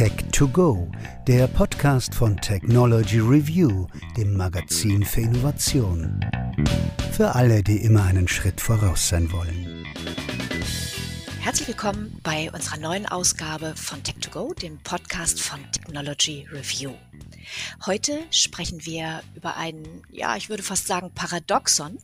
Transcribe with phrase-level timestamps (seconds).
[0.00, 0.90] Tech2Go,
[1.26, 6.24] der Podcast von Technology Review, dem Magazin für Innovation.
[7.12, 9.84] Für alle, die immer einen Schritt voraus sein wollen.
[11.40, 16.94] Herzlich willkommen bei unserer neuen Ausgabe von Tech2Go, dem Podcast von Technology Review.
[17.84, 21.98] Heute sprechen wir über ein, ja, ich würde fast sagen, Paradoxon.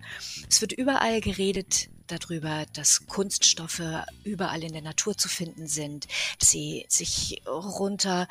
[0.51, 3.83] Es wird überall geredet darüber, dass Kunststoffe
[4.25, 6.07] überall in der Natur zu finden sind,
[6.39, 8.29] dass sie sich runter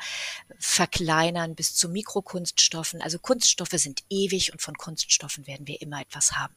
[0.58, 3.02] verkleinern bis zu Mikrokunststoffen.
[3.02, 6.54] Also Kunststoffe sind ewig und von Kunststoffen werden wir immer etwas haben.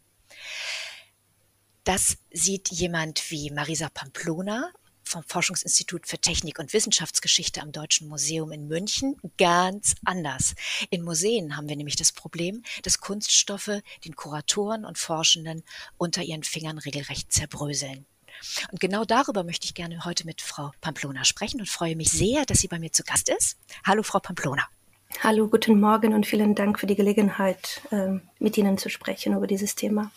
[1.84, 4.72] Das sieht jemand wie Marisa Pamplona
[5.10, 10.54] vom Forschungsinstitut für Technik und Wissenschaftsgeschichte am Deutschen Museum in München ganz anders.
[10.92, 15.64] In Museen haben wir nämlich das Problem, dass Kunststoffe den Kuratoren und Forschenden
[15.98, 18.06] unter ihren Fingern regelrecht zerbröseln.
[18.72, 22.46] Und genau darüber möchte ich gerne heute mit Frau Pamplona sprechen und freue mich sehr,
[22.46, 23.58] dass sie bei mir zu Gast ist.
[23.86, 24.68] Hallo, Frau Pamplona.
[25.24, 29.48] Hallo, guten Morgen und vielen Dank für die Gelegenheit, ähm, mit Ihnen zu sprechen über
[29.48, 30.12] dieses Thema.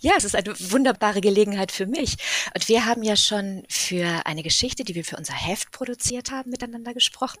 [0.00, 2.16] Ja, es ist eine wunderbare Gelegenheit für mich.
[2.54, 6.50] Und wir haben ja schon für eine Geschichte, die wir für unser Heft produziert haben,
[6.50, 7.38] miteinander gesprochen.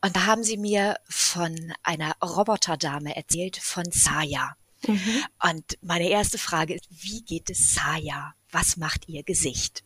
[0.00, 4.56] Und da haben Sie mir von einer Roboterdame erzählt, von Saya.
[4.86, 5.24] Mhm.
[5.42, 8.34] Und meine erste Frage ist, wie geht es Saya?
[8.50, 9.82] Was macht ihr Gesicht?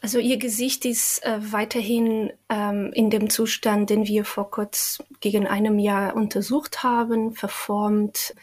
[0.00, 5.46] Also ihr Gesicht ist äh, weiterhin ähm, in dem Zustand, den wir vor kurz gegen
[5.46, 8.34] einem Jahr untersucht haben, verformt,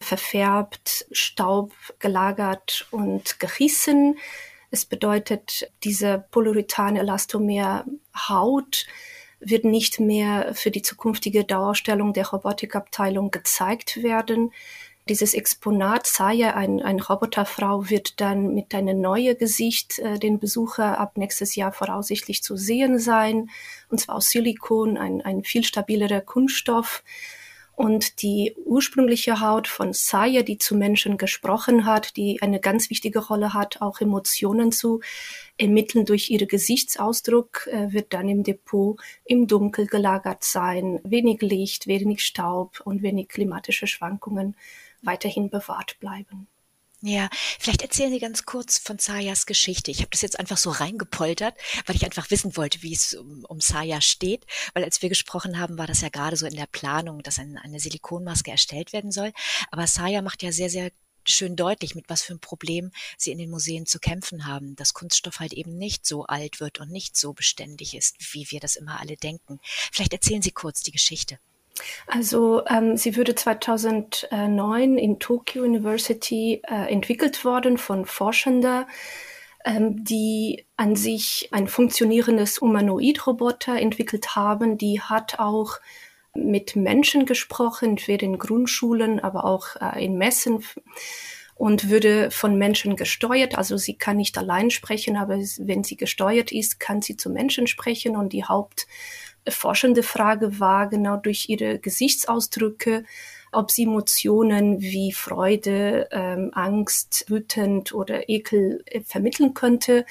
[0.00, 4.18] verfärbt, Staub gelagert und gerissen.
[4.70, 8.86] Es bedeutet, diese Polyurethan-Elastomer-Haut
[9.40, 14.52] wird nicht mehr für die zukünftige Dauerstellung der Robotikabteilung gezeigt werden.
[15.08, 21.00] Dieses Exponat Saya, ein, ein Roboterfrau, wird dann mit einem neuen Gesicht äh, den Besucher
[21.00, 23.50] ab nächstes Jahr voraussichtlich zu sehen sein.
[23.88, 27.02] Und zwar aus Silikon, ein, ein viel stabilerer Kunststoff.
[27.80, 33.20] Und die ursprüngliche Haut von Saya, die zu Menschen gesprochen hat, die eine ganz wichtige
[33.20, 35.00] Rolle hat, auch Emotionen zu
[35.56, 41.00] ermitteln durch ihren Gesichtsausdruck, äh, wird dann im Depot im Dunkel gelagert sein.
[41.04, 44.56] Wenig Licht, wenig Staub und wenig klimatische Schwankungen
[45.00, 46.48] weiterhin bewahrt bleiben.
[47.02, 49.90] Ja, vielleicht erzählen Sie ganz kurz von Sayas Geschichte.
[49.90, 51.56] Ich habe das jetzt einfach so reingepoltert,
[51.86, 54.44] weil ich einfach wissen wollte, wie es um, um Saya steht.
[54.74, 57.56] Weil als wir gesprochen haben, war das ja gerade so in der Planung, dass ein,
[57.56, 59.32] eine Silikonmaske erstellt werden soll.
[59.70, 60.90] Aber Saya macht ja sehr, sehr
[61.26, 64.92] schön deutlich, mit was für ein Problem sie in den Museen zu kämpfen haben, dass
[64.92, 68.76] Kunststoff halt eben nicht so alt wird und nicht so beständig ist, wie wir das
[68.76, 69.58] immer alle denken.
[69.90, 71.38] Vielleicht erzählen Sie kurz die Geschichte.
[72.06, 78.84] Also ähm, sie wurde 2009 in Tokyo University äh, entwickelt worden von Forschenden,
[79.64, 84.78] ähm, die an sich ein funktionierendes Humanoid-Roboter entwickelt haben.
[84.78, 85.78] Die hat auch
[86.34, 90.64] mit Menschen gesprochen, entweder in Grundschulen, aber auch äh, in Messen
[91.60, 93.58] und würde von Menschen gesteuert.
[93.58, 97.66] Also sie kann nicht allein sprechen, aber wenn sie gesteuert ist, kann sie zu Menschen
[97.66, 98.86] sprechen und die Haupt
[99.48, 103.04] forschende Frage war genau durch ihre Gesichtsausdrücke,
[103.52, 110.06] ob sie Emotionen wie Freude, ähm, Angst, wütend oder Ekel äh, vermitteln könnte.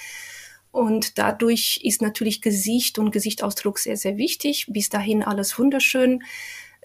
[0.72, 4.68] Und dadurch ist natürlich Gesicht und Gesichtsausdruck sehr, sehr wichtig.
[4.70, 6.24] Bis dahin alles wunderschön.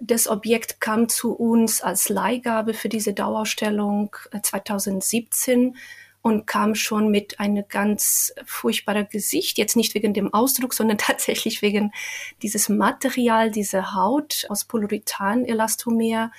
[0.00, 5.78] Das Objekt kam zu uns als Leihgabe für diese Dauerstellung 2017 äh,
[6.24, 11.60] und kam schon mit einem ganz furchtbaren Gesicht, jetzt nicht wegen dem Ausdruck, sondern tatsächlich
[11.60, 11.92] wegen
[12.40, 16.32] dieses Material, diese Haut aus Polyurethan-Elastomer,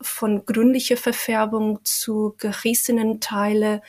[0.00, 3.82] von grünlicher Verfärbung zu gerissenen Teile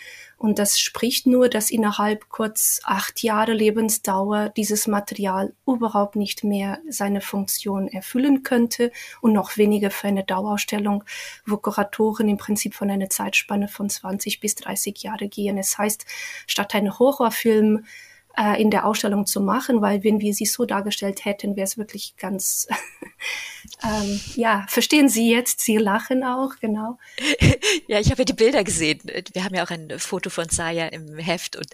[0.43, 6.79] und das spricht nur, dass innerhalb kurz acht Jahre Lebensdauer dieses Material überhaupt nicht mehr
[6.89, 11.05] seine Funktion erfüllen könnte und noch weniger für eine Dauerausstellung,
[11.45, 15.57] wo Kuratoren im Prinzip von einer Zeitspanne von 20 bis 30 Jahre gehen.
[15.57, 16.05] Es heißt,
[16.45, 17.85] statt einem Horrorfilm
[18.37, 21.77] äh, in der Ausstellung zu machen, weil wenn wir sie so dargestellt hätten, wäre es
[21.77, 22.67] wirklich ganz,
[23.83, 25.61] ähm, ja, verstehen Sie jetzt?
[25.61, 26.97] Sie lachen auch, genau.
[27.87, 29.01] ja, ich habe ja die Bilder gesehen.
[29.33, 31.67] Wir haben ja auch ein Foto von Saya im Heft und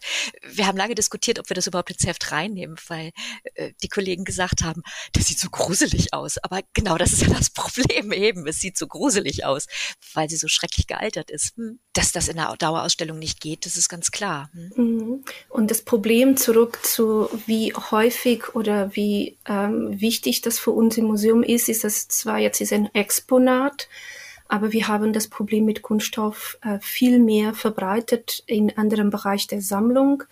[0.52, 3.12] wir haben lange diskutiert, ob wir das überhaupt ins Heft reinnehmen, weil
[3.56, 4.82] äh, die Kollegen gesagt haben,
[5.14, 6.38] das sieht so gruselig aus.
[6.40, 8.46] Aber genau das ist ja das Problem eben.
[8.48, 9.68] Es sieht so gruselig aus,
[10.14, 11.56] weil sie so schrecklich gealtert ist.
[11.58, 11.80] Hm.
[11.94, 14.50] Dass das in der Dauerausstellung nicht geht, das ist ganz klar.
[14.54, 14.72] Hm.
[14.76, 15.26] Mhm.
[15.50, 21.06] Und das Problem zurück zu, wie häufig oder wie ähm, wichtig das für uns im
[21.06, 23.88] Museum ist, ist das zwar jetzt ist ein Exponat,
[24.48, 29.62] aber wir haben das Problem mit Kunststoff äh, viel mehr verbreitet in anderen Bereich der
[29.62, 30.24] Sammlung.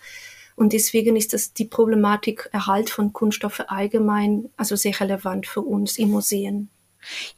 [0.56, 5.98] Und deswegen ist das die Problematik Erhalt von Kunststoffe allgemein, also sehr relevant für uns
[5.98, 6.68] in Museen.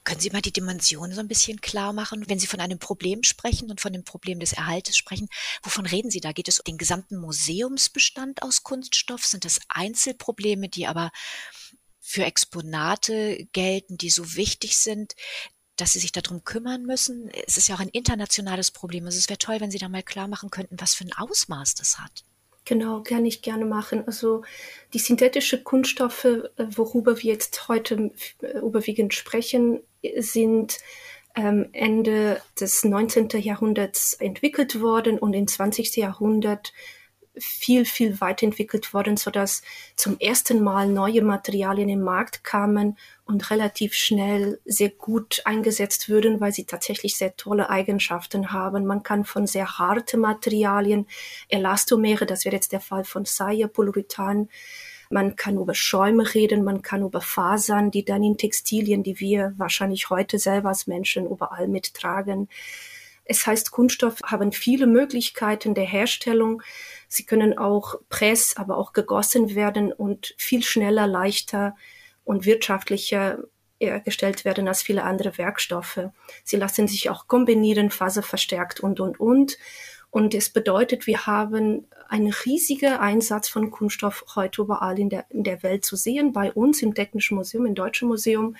[0.05, 2.29] Können Sie mal die Dimension so ein bisschen klar machen?
[2.29, 5.29] Wenn Sie von einem Problem sprechen und von dem Problem des Erhaltes sprechen,
[5.63, 6.33] wovon reden Sie da?
[6.33, 9.25] Geht es um den gesamten Museumsbestand aus Kunststoff?
[9.25, 11.11] Sind das Einzelprobleme, die aber
[12.01, 15.15] für Exponate gelten, die so wichtig sind,
[15.77, 17.31] dass Sie sich darum kümmern müssen?
[17.47, 19.07] Es ist ja auch ein internationales Problem.
[19.07, 21.75] Also es wäre toll, wenn Sie da mal klar machen könnten, was für ein Ausmaß
[21.75, 22.25] das hat.
[22.65, 24.05] Genau, kann ich gerne machen.
[24.07, 24.43] Also
[24.93, 28.11] die synthetischen Kunststoffe, äh, worüber wir jetzt heute
[28.43, 29.81] äh, überwiegend sprechen,
[30.19, 30.79] sind
[31.37, 33.29] ähm, Ende des 19.
[33.41, 35.97] Jahrhunderts entwickelt worden und im 20.
[35.97, 36.73] Jahrhundert
[37.37, 39.63] viel, viel weiterentwickelt worden, sodass
[39.97, 46.41] zum ersten Mal neue Materialien im Markt kamen und relativ schnell sehr gut eingesetzt würden,
[46.41, 48.85] weil sie tatsächlich sehr tolle Eigenschaften haben.
[48.85, 51.07] Man kann von sehr harten Materialien,
[51.49, 54.49] Elastomere, das wäre jetzt der Fall von Saya, Polyurethan,
[55.13, 59.55] man kann über Schäume reden, man kann über Fasern, die dann in Textilien, die wir
[59.57, 62.49] wahrscheinlich heute selber als Menschen überall mittragen.
[63.25, 66.63] Es heißt, Kunststoff haben viele Möglichkeiten der Herstellung.
[67.13, 71.75] Sie können auch press, aber auch gegossen werden und viel schneller, leichter
[72.23, 73.41] und wirtschaftlicher
[73.81, 76.11] hergestellt werden als viele andere Werkstoffe.
[76.45, 79.59] Sie lassen sich auch kombinieren, faserverstärkt und, und, und.
[80.11, 85.43] Und es bedeutet, wir haben einen riesigen Einsatz von Kunststoff heute überall in der, in
[85.43, 86.33] der Welt zu sehen.
[86.33, 88.55] Bei uns im Technischen Museum, im Deutschen Museum,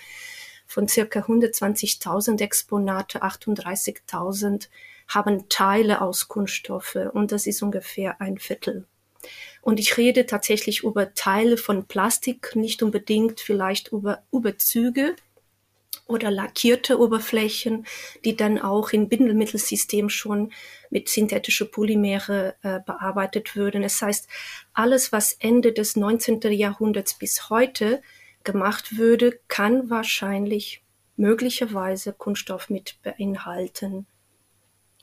[0.67, 4.67] von circa 120.000 Exponate, 38.000
[5.13, 8.85] haben Teile aus Kunststoffe und das ist ungefähr ein Viertel.
[9.61, 15.15] Und ich rede tatsächlich über Teile von Plastik, nicht unbedingt vielleicht über Überzüge
[16.07, 17.85] oder lackierte Oberflächen,
[18.25, 20.51] die dann auch im Bindemittelsystem schon
[20.89, 23.83] mit synthetische Polymere äh, bearbeitet würden.
[23.83, 24.27] Das heißt,
[24.73, 26.41] alles, was Ende des 19.
[26.51, 28.01] Jahrhunderts bis heute
[28.43, 30.81] gemacht würde, kann wahrscheinlich
[31.15, 34.07] möglicherweise Kunststoff mit beinhalten.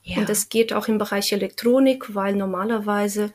[0.08, 0.18] Ja.
[0.18, 3.30] Und das geht auch im Bereich Elektronik, weil normalerweise,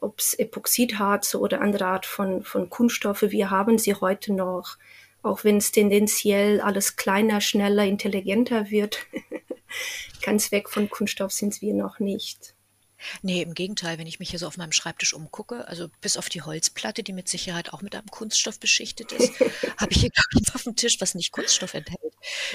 [0.00, 4.76] ob es Epoxidharze oder andere Art von, von Kunststoffe, wir haben sie heute noch,
[5.24, 9.06] auch wenn es tendenziell alles kleiner, schneller, intelligenter wird.
[10.22, 12.53] Ganz weg von Kunststoff sind wir noch nicht.
[13.22, 16.28] Nee, im Gegenteil, wenn ich mich hier so auf meinem Schreibtisch umgucke, also bis auf
[16.28, 19.32] die Holzplatte, die mit Sicherheit auch mit einem Kunststoff beschichtet ist,
[19.78, 22.14] habe ich hier gar nichts auf dem Tisch, was nicht Kunststoff enthält.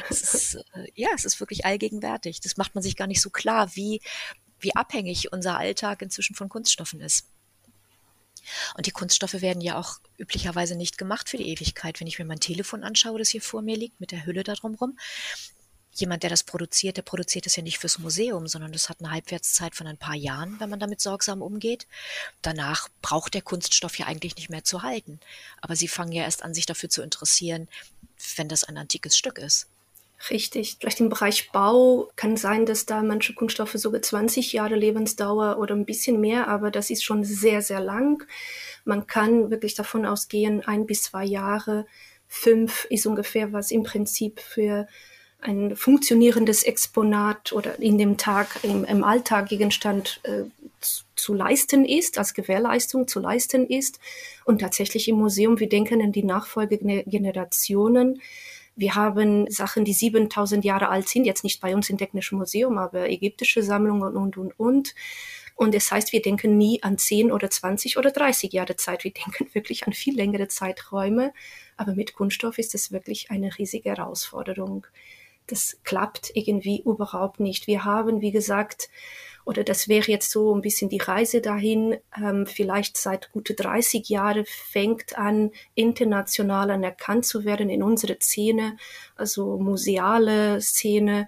[0.09, 2.39] Ist, äh, ja, es ist wirklich allgegenwärtig.
[2.41, 4.01] Das macht man sich gar nicht so klar, wie,
[4.59, 7.25] wie abhängig unser Alltag inzwischen von Kunststoffen ist.
[8.75, 11.99] Und die Kunststoffe werden ja auch üblicherweise nicht gemacht für die Ewigkeit.
[11.99, 14.53] Wenn ich mir mein Telefon anschaue, das hier vor mir liegt, mit der Hülle da
[14.53, 14.97] drumrum,
[15.99, 19.11] jemand, der das produziert, der produziert das ja nicht fürs Museum, sondern das hat eine
[19.11, 21.87] Halbwertszeit von ein paar Jahren, wenn man damit sorgsam umgeht.
[22.41, 25.19] Danach braucht der Kunststoff ja eigentlich nicht mehr zu halten.
[25.61, 27.67] Aber sie fangen ja erst an, sich dafür zu interessieren,
[28.35, 29.67] wenn das ein antikes Stück ist.
[30.29, 30.77] Richtig.
[30.79, 35.75] Vielleicht im Bereich Bau kann sein, dass da manche Kunststoffe sogar 20 Jahre Lebensdauer oder
[35.75, 38.25] ein bisschen mehr, aber das ist schon sehr, sehr lang.
[38.83, 41.85] Man kann wirklich davon ausgehen, ein bis zwei Jahre,
[42.27, 44.87] fünf ist ungefähr, was im Prinzip für
[45.41, 50.43] ein funktionierendes Exponat oder in dem Tag, im, im Alltag Gegenstand äh,
[50.81, 53.99] zu, zu, leisten ist, als Gewährleistung zu leisten ist.
[54.45, 58.21] Und tatsächlich im Museum, wir denken an die Nachfolgegenerationen.
[58.75, 62.77] Wir haben Sachen, die 7000 Jahre alt sind, jetzt nicht bei uns im Technischen Museum,
[62.77, 64.95] aber ägyptische Sammlungen und, und, und.
[65.55, 69.03] Und das heißt, wir denken nie an 10 oder 20 oder 30 Jahre Zeit.
[69.03, 71.33] Wir denken wirklich an viel längere Zeiträume.
[71.75, 74.87] Aber mit Kunststoff ist es wirklich eine riesige Herausforderung
[75.49, 77.67] das klappt irgendwie überhaupt nicht.
[77.67, 78.89] Wir haben, wie gesagt,
[79.45, 84.07] oder das wäre jetzt so ein bisschen die Reise dahin, ähm, vielleicht seit gute 30
[84.07, 88.77] Jahren fängt an, international anerkannt zu werden in unsere Szene,
[89.15, 91.27] also museale Szene,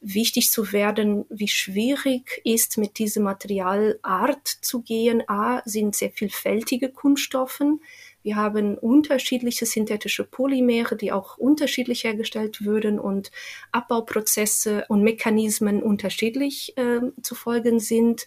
[0.00, 5.22] wichtig zu werden, wie schwierig ist, mit dieser Materialart zu gehen.
[5.28, 7.80] A, sind sehr vielfältige Kunststoffen.
[8.24, 13.30] Wir haben unterschiedliche synthetische Polymere, die auch unterschiedlich hergestellt würden und
[13.70, 18.26] Abbauprozesse und Mechanismen unterschiedlich äh, zu folgen sind.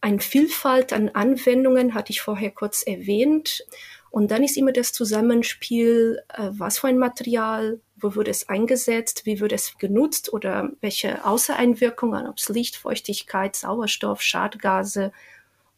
[0.00, 3.66] Eine Vielfalt an Anwendungen hatte ich vorher kurz erwähnt.
[4.10, 9.26] Und dann ist immer das Zusammenspiel, äh, was für ein Material, wo wird es eingesetzt,
[9.26, 15.10] wie wird es genutzt oder welche Außereinwirkungen, ob es Licht, Feuchtigkeit, Sauerstoff, Schadgase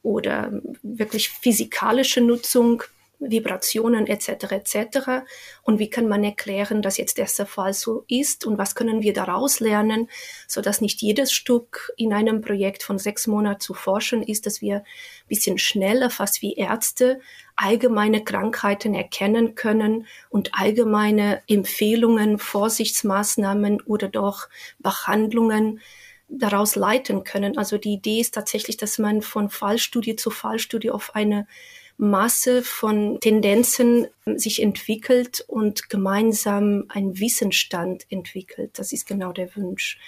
[0.02, 2.82] oder wirklich physikalische Nutzung
[3.30, 4.52] Vibrationen etc.
[4.52, 5.24] etc.
[5.62, 9.12] Und wie kann man erklären, dass jetzt der Fall so ist und was können wir
[9.12, 10.08] daraus lernen,
[10.46, 14.60] so dass nicht jedes Stück in einem Projekt von sechs Monaten zu forschen ist, dass
[14.60, 17.20] wir ein bisschen schneller, fast wie Ärzte,
[17.56, 24.48] allgemeine Krankheiten erkennen können und allgemeine Empfehlungen, Vorsichtsmaßnahmen oder doch
[24.78, 25.80] Behandlungen
[26.28, 27.58] daraus leiten können.
[27.58, 31.46] Also die Idee ist tatsächlich, dass man von Fallstudie zu Fallstudie auf eine
[32.02, 38.76] Masse von Tendenzen sich entwickelt und gemeinsam einen Wissensstand entwickelt.
[38.76, 40.00] Das ist genau der Wunsch.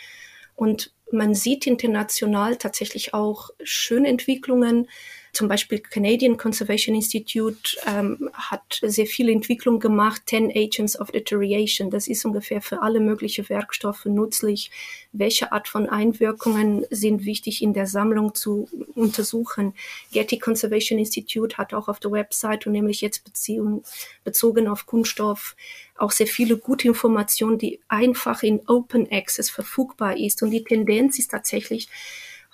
[0.56, 4.88] Und man sieht international tatsächlich auch schöne Entwicklungen
[5.35, 11.91] zum Beispiel Canadian Conservation Institute ähm, hat sehr viel Entwicklung gemacht, 10 Agents of Deterioration.
[11.91, 14.71] Das ist ungefähr für alle möglichen Werkstoffe nützlich.
[15.12, 19.75] Welche Art von Einwirkungen sind wichtig in der Sammlung zu untersuchen?
[20.12, 23.83] Getty Conservation Institute hat auch auf der Website und nämlich jetzt Beziehung,
[24.25, 25.57] bezogen auf Kunststoff
[25.97, 30.43] auch sehr viele gute Informationen, die einfach in Open Access verfügbar ist.
[30.43, 31.88] Und die Tendenz ist tatsächlich,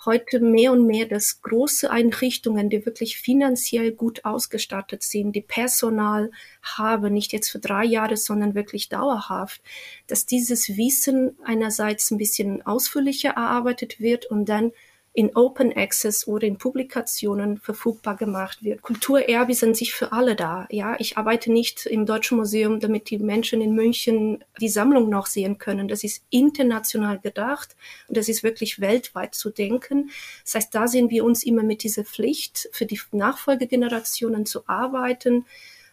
[0.07, 6.31] heute mehr und mehr, dass große Einrichtungen, die wirklich finanziell gut ausgestattet sind, die Personal
[6.63, 9.61] haben, nicht jetzt für drei Jahre, sondern wirklich dauerhaft,
[10.07, 14.73] dass dieses Wissen einerseits ein bisschen ausführlicher erarbeitet wird und dann
[15.13, 18.81] in Open Access oder in Publikationen verfügbar gemacht wird.
[18.83, 20.69] Kulturerbe sind sich für alle da.
[20.71, 25.27] Ja, ich arbeite nicht im Deutschen Museum, damit die Menschen in München die Sammlung noch
[25.27, 25.89] sehen können.
[25.89, 27.77] Das ist international gedacht
[28.07, 30.11] und das ist wirklich weltweit zu denken.
[30.45, 35.45] Das heißt, da sehen wir uns immer mit dieser Pflicht, für die Nachfolgegenerationen zu arbeiten.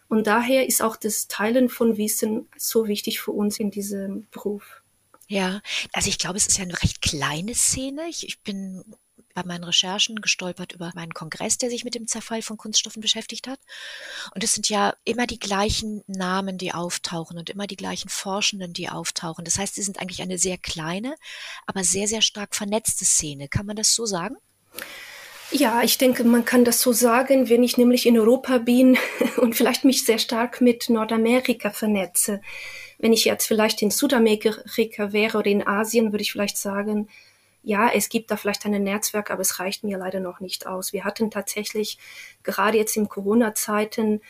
[0.08, 4.82] Und daher ist auch das Teilen von Wissen so wichtig für uns in diesem Beruf.
[5.26, 5.60] Ja,
[5.92, 8.08] also ich glaube, es ist ja eine recht kleine Szene.
[8.08, 8.82] Ich, ich bin
[9.38, 13.46] bei meinen Recherchen gestolpert über meinen Kongress, der sich mit dem Zerfall von Kunststoffen beschäftigt
[13.46, 13.60] hat.
[14.34, 18.72] Und es sind ja immer die gleichen Namen, die auftauchen und immer die gleichen Forschenden,
[18.72, 19.44] die auftauchen.
[19.44, 21.14] Das heißt, sie sind eigentlich eine sehr kleine,
[21.66, 23.48] aber sehr, sehr stark vernetzte Szene.
[23.48, 24.36] Kann man das so sagen?
[25.50, 28.98] Ja, ich denke, man kann das so sagen, wenn ich nämlich in Europa bin
[29.38, 32.42] und vielleicht mich sehr stark mit Nordamerika vernetze.
[32.98, 37.08] Wenn ich jetzt vielleicht in Südamerika wäre oder in Asien, würde ich vielleicht sagen,
[37.68, 40.94] ja, es gibt da vielleicht ein Netzwerk, aber es reicht mir leider noch nicht aus.
[40.94, 41.98] Wir hatten tatsächlich
[42.42, 44.22] gerade jetzt in Corona-Zeiten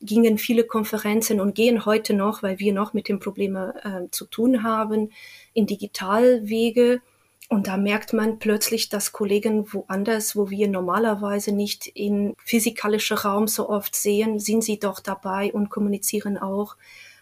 [0.00, 4.24] gingen viele Konferenzen und gehen heute noch, weil wir noch mit den Problemen äh, zu
[4.24, 5.12] tun haben,
[5.52, 7.02] in Digitalwege.
[7.50, 13.46] Und da merkt man plötzlich, dass Kollegen woanders, wo wir normalerweise nicht in physikalischer Raum
[13.46, 16.76] so oft sehen, sind sie doch dabei und kommunizieren auch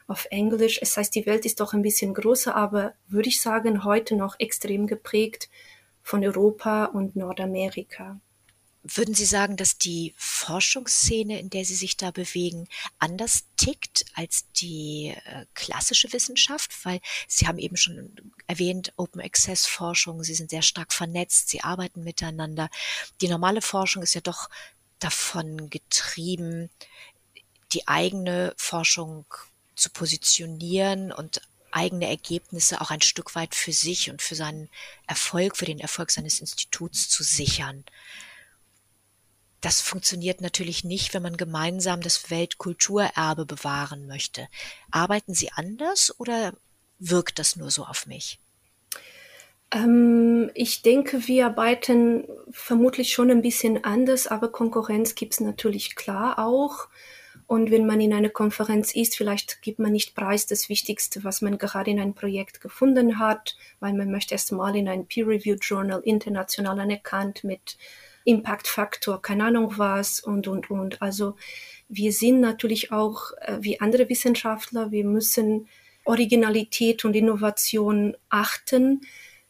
[0.06, 0.78] auf Englisch.
[0.82, 4.38] Es heißt, die Welt ist doch ein bisschen größer, aber würde ich sagen, heute noch
[4.38, 5.48] extrem geprägt
[6.02, 8.20] von Europa und Nordamerika.
[8.86, 12.68] Würden Sie sagen, dass die Forschungsszene, in der Sie sich da bewegen,
[12.98, 16.84] anders tickt als die äh, klassische Wissenschaft?
[16.84, 21.62] Weil Sie haben eben schon erwähnt, Open Access Forschung, Sie sind sehr stark vernetzt, Sie
[21.62, 22.68] arbeiten miteinander.
[23.22, 24.50] Die normale Forschung ist ja doch
[24.98, 26.68] davon getrieben,
[27.72, 29.24] die eigene Forschung
[29.74, 31.40] zu positionieren und
[31.70, 34.68] eigene Ergebnisse auch ein Stück weit für sich und für seinen
[35.06, 37.84] Erfolg, für den Erfolg seines Instituts zu sichern.
[39.60, 44.46] Das funktioniert natürlich nicht, wenn man gemeinsam das Weltkulturerbe bewahren möchte.
[44.90, 46.52] Arbeiten Sie anders oder
[46.98, 48.38] wirkt das nur so auf mich?
[49.72, 55.96] Ähm, ich denke, wir arbeiten vermutlich schon ein bisschen anders, aber Konkurrenz gibt es natürlich
[55.96, 56.88] klar auch.
[57.54, 61.40] Und wenn man in einer Konferenz ist, vielleicht gibt man nicht preis das Wichtigste, was
[61.40, 65.62] man gerade in einem Projekt gefunden hat, weil man möchte erst mal in ein Peer-Reviewed
[65.62, 67.78] Journal international anerkannt mit
[68.24, 71.00] Impact-Faktor, keine Ahnung was und, und, und.
[71.00, 71.36] Also
[71.88, 75.68] wir sind natürlich auch äh, wie andere Wissenschaftler, wir müssen
[76.04, 79.02] Originalität und Innovation achten.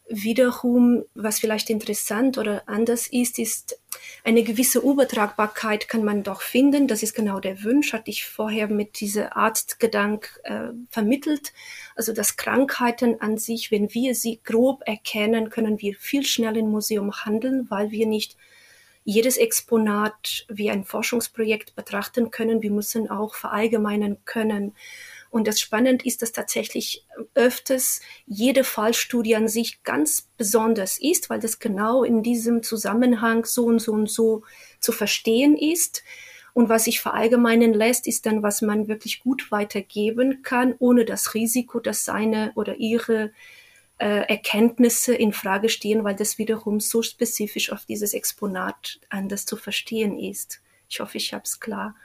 [0.07, 3.79] Wiederum, was vielleicht interessant oder anders ist, ist,
[4.23, 6.87] eine gewisse Übertragbarkeit kann man doch finden.
[6.87, 11.53] Das ist genau der Wunsch, hatte ich vorher mit dieser Arztgedank äh, vermittelt.
[11.95, 16.71] Also, dass Krankheiten an sich, wenn wir sie grob erkennen, können wir viel schneller im
[16.71, 18.37] Museum handeln, weil wir nicht
[19.03, 22.63] jedes Exponat wie ein Forschungsprojekt betrachten können.
[22.63, 24.73] Wir müssen auch verallgemeinern können.
[25.29, 31.39] Und das Spannende ist, dass tatsächlich öfters jede Fallstudie an sich ganz besonders ist, weil
[31.39, 34.43] das genau in diesem Zusammenhang so und so und so
[34.79, 36.03] zu verstehen ist.
[36.53, 41.33] Und was sich verallgemeinern lässt, ist dann, was man wirklich gut weitergeben kann, ohne das
[41.33, 43.33] Risiko, dass seine oder ihre
[43.97, 49.57] äh, Erkenntnisse in Frage stehen, weil das wiederum so spezifisch auf dieses Exponat anders zu
[49.57, 50.61] verstehen ist.
[50.89, 51.95] Ich hoffe, ich habe es klar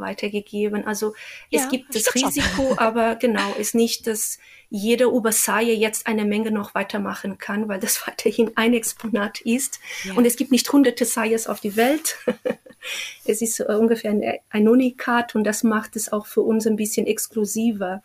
[0.00, 0.86] weitergegeben.
[0.86, 1.14] Also
[1.50, 4.38] es ja, gibt das Risiko, aber genau, ist nicht, dass
[4.68, 9.80] jeder Obersaie jetzt eine Menge noch weitermachen kann, weil das weiterhin ein Exponat ist.
[10.04, 10.14] Ja.
[10.14, 12.16] Und es gibt nicht hunderte Sayas auf die Welt.
[13.24, 17.06] es ist ungefähr ein, ein Unikat und das macht es auch für uns ein bisschen
[17.06, 18.02] exklusiver.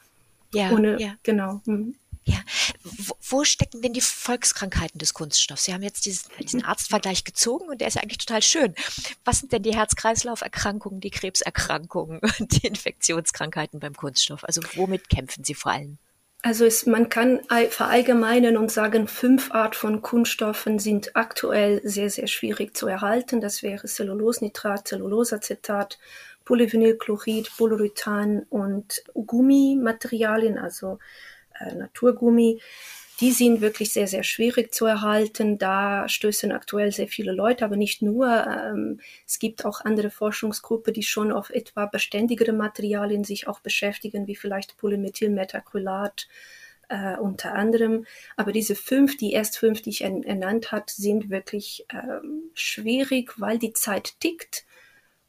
[0.54, 1.16] Ja, Ohne, ja.
[1.24, 1.62] genau.
[1.66, 1.96] Hm.
[2.24, 2.38] Ja,
[2.84, 5.66] wo, wo, stecken denn die Volkskrankheiten des Kunststoffs?
[5.66, 8.76] Sie haben jetzt diesen, diesen Arztvergleich gezogen und der ist ja eigentlich total schön.
[9.26, 14.44] Was sind denn die Herz-Kreislauf-Erkrankungen, die Krebserkrankungen und die Infektionskrankheiten beim Kunststoff?
[14.44, 15.98] Also womit kämpfen Sie vor allem?
[16.44, 22.26] Also es, man kann verallgemeinern und sagen, fünf Art von Kunststoffen sind aktuell sehr, sehr
[22.26, 23.42] schwierig zu erhalten.
[23.42, 26.00] Das wäre Cellulosnitrat, Cellulosacetat,
[26.46, 30.98] Polyvinylchlorid, Polyurethan und Gummimaterialien, also
[31.66, 32.60] äh, Naturgummi,
[33.22, 35.60] die sind wirklich sehr, sehr schwierig zu erhalten.
[35.60, 38.28] Da stößen aktuell sehr viele Leute, aber nicht nur.
[38.48, 44.26] Ähm, es gibt auch andere Forschungsgruppen, die schon auf etwa beständigere Materialien sich auch beschäftigen,
[44.26, 46.28] wie vielleicht Polymethylmethacrylat
[46.90, 48.08] äh, unter anderem.
[48.38, 53.60] Aber diese fünf, die erst fünf, die ich ernannt hat, sind wirklich ähm, schwierig, weil
[53.60, 54.66] die Zeit tickt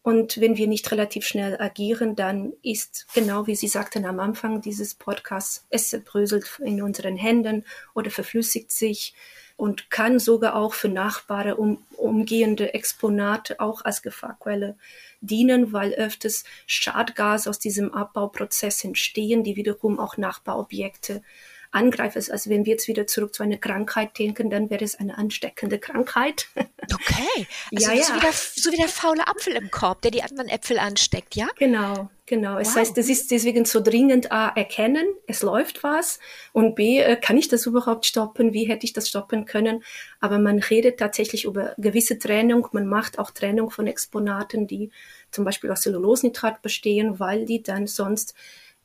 [0.02, 4.60] und wenn wir nicht relativ schnell agieren, dann ist genau wie Sie sagten am Anfang
[4.60, 9.14] dieses Podcasts, es bröselt in unseren Händen oder verflüssigt sich
[9.56, 14.76] und kann sogar auch für nachbare um, umgehende Exponate auch als Gefahrquelle
[15.20, 21.22] dienen, weil öfters Schadgase aus diesem Abbauprozess entstehen, die wiederum auch Nachbarobjekte
[21.72, 22.22] angreifen.
[22.30, 25.78] Also wenn wir jetzt wieder zurück zu einer Krankheit denken, dann wäre es eine ansteckende
[25.78, 26.48] Krankheit.
[26.92, 27.46] Okay.
[27.72, 28.16] Also ja, so, ja.
[28.16, 31.46] Wie der, so wie der faule Apfel im Korb, der die anderen Äpfel ansteckt, ja?
[31.56, 32.54] Genau, genau.
[32.54, 32.60] Wow.
[32.60, 36.18] Es heißt, das ist deswegen so dringend A, erkennen, es läuft was
[36.52, 38.52] und B, äh, kann ich das überhaupt stoppen?
[38.52, 39.84] Wie hätte ich das stoppen können?
[40.18, 42.66] Aber man redet tatsächlich über gewisse Trennung.
[42.72, 44.90] Man macht auch Trennung von Exponaten, die
[45.30, 48.34] zum Beispiel aus Cellulosnitrat bestehen, weil die dann sonst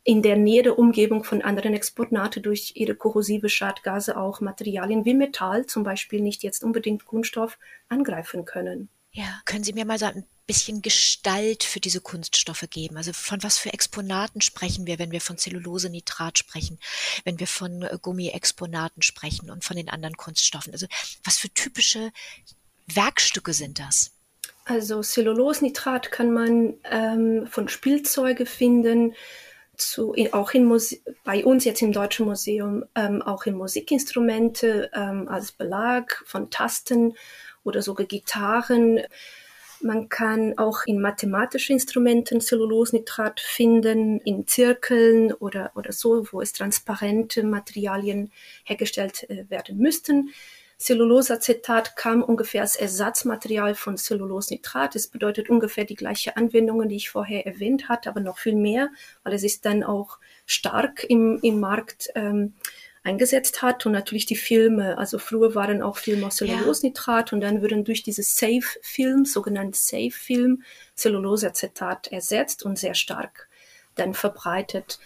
[0.08, 5.14] in der Nähe der Umgebung von anderen Exponate durch ihre korrosive Schadgase auch Materialien wie
[5.14, 7.60] Metall, zum Beispiel nicht jetzt unbedingt Kunststoff,
[7.90, 8.88] angreifen können.
[9.12, 12.96] Ja, können Sie mir mal so ein bisschen Gestalt für diese Kunststoffe geben?
[12.96, 16.80] Also von was für Exponaten sprechen wir, wenn wir von Zellulosenitrat sprechen,
[17.26, 20.72] wenn wir von äh, Gummiexponaten sprechen und von den anderen Kunststoffen?
[20.72, 20.88] Also
[21.26, 22.14] was für typische
[22.88, 24.12] Werkstücke sind das?
[24.64, 29.14] Also Cellulosnitrat kann man ähm, von Spielzeuge finden,
[29.78, 30.72] zu, auch in
[31.24, 37.14] bei uns jetzt im Deutschen Museum, ähm, auch in Musikinstrumente ähm, als Belag von Tasten
[37.64, 39.02] oder sogar Gitarren.
[39.82, 46.54] Man kann auch in mathematischen Instrumenten Cellulosnitrat finden, in Zirkeln oder, oder so, wo es
[46.54, 48.32] transparente Materialien
[48.64, 50.32] hergestellt äh, werden müssten.
[50.80, 54.96] Celluloseacetat kam ungefähr als Ersatzmaterial von Cellulosnitrat.
[54.96, 58.90] Es bedeutet ungefähr die gleiche Anwendungen, die ich vorher erwähnt hatte, aber noch viel mehr,
[59.24, 62.54] weil es ist dann auch stark im, im Markt ähm,
[63.04, 64.98] eingesetzt hat und natürlich die Filme.
[64.98, 67.36] Also früher waren auch Filme aus Cellulosnitrat ja.
[67.36, 70.62] und dann würden durch diese Safe-Film, sogenannte Safe-Film,
[70.96, 73.48] Celluloseacetat ersetzt und sehr stark
[73.96, 75.00] dann verbreitet.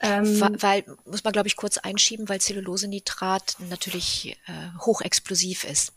[0.00, 5.92] Ähm, weil, muss man glaube ich kurz einschieben, weil Zellulosenitrat natürlich äh, hochexplosiv ist.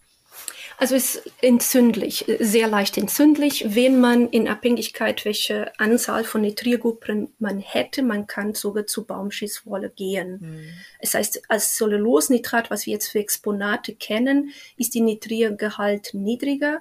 [0.77, 3.75] Also es ist entzündlich, sehr leicht entzündlich.
[3.75, 9.89] Wenn man in Abhängigkeit, welche Anzahl von Nitriergruppen man hätte, man kann sogar zu Baumschießwolle
[9.89, 10.39] gehen.
[10.39, 10.69] Mhm.
[11.01, 16.79] Das heißt, als Cellulosnitrat, was wir jetzt für Exponate kennen, ist die Nitriergehalt niedriger.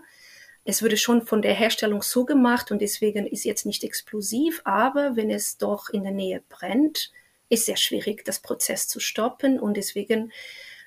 [0.71, 5.17] Es wurde schon von der Herstellung so gemacht und deswegen ist jetzt nicht explosiv, aber
[5.17, 7.11] wenn es doch in der Nähe brennt,
[7.49, 10.31] ist sehr schwierig, das Prozess zu stoppen und deswegen,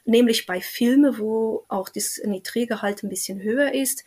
[0.06, 4.04] nämlich bei Filmen, wo auch das Nitriergehalt ein bisschen höher ist,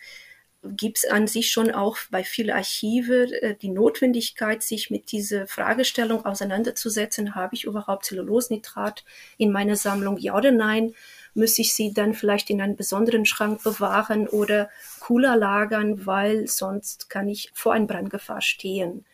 [0.63, 5.45] gibt es an sich schon auch bei vielen Archive äh, die Notwendigkeit, sich mit dieser
[5.45, 7.35] Fragestellung auseinanderzusetzen.
[7.35, 9.03] Habe ich überhaupt Zellulosnitrat
[9.37, 10.17] in meiner Sammlung?
[10.19, 10.95] Ja oder nein?
[11.35, 14.69] Muss ich sie dann vielleicht in einen besonderen Schrank bewahren oder
[14.99, 19.05] cooler lagern, weil sonst kann ich vor einer Brandgefahr stehen.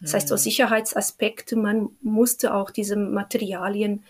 [0.00, 0.50] Das heißt, aus mhm.
[0.50, 4.04] Sicherheitsaspekten, man musste auch diese Materialien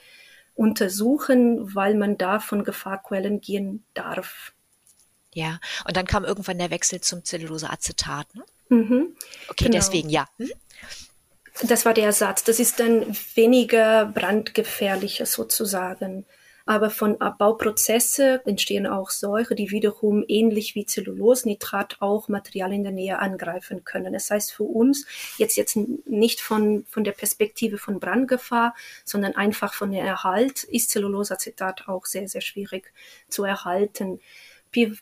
[0.54, 4.52] untersuchen, weil man da von Gefahrquellen gehen darf.
[5.33, 8.35] Ja, und dann kam irgendwann der Wechsel zum Zelluloseacetat.
[8.35, 8.44] Ne?
[8.68, 9.16] Mhm,
[9.48, 9.76] okay, genau.
[9.76, 10.26] deswegen ja.
[10.38, 10.50] Hm?
[11.62, 12.44] Das war der Ersatz.
[12.44, 16.24] Das ist dann weniger brandgefährlicher sozusagen.
[16.70, 22.92] Aber von Abbauprozesse entstehen auch Säure, die wiederum ähnlich wie Zellulosnitrat auch Material in der
[22.92, 24.12] Nähe angreifen können.
[24.12, 25.04] Das heißt für uns
[25.37, 30.90] jetzt jetzt nicht von, von der Perspektive von Brandgefahr, sondern einfach von der Erhalt ist
[30.90, 32.92] Zellulosacetat auch sehr, sehr schwierig
[33.28, 34.20] zu erhalten.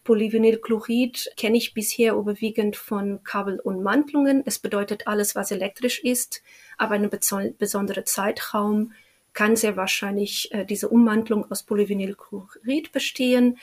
[0.04, 4.42] Polyvinylchlorid kenne ich bisher überwiegend von Kabel und Mantelungen.
[4.46, 6.42] Es bedeutet alles, was elektrisch ist,
[6.78, 7.10] aber ein
[7.58, 8.94] besonderer Zeitraum
[9.38, 13.56] kann sehr wahrscheinlich äh, diese Ummantelung aus Polyvinylchlorid bestehen.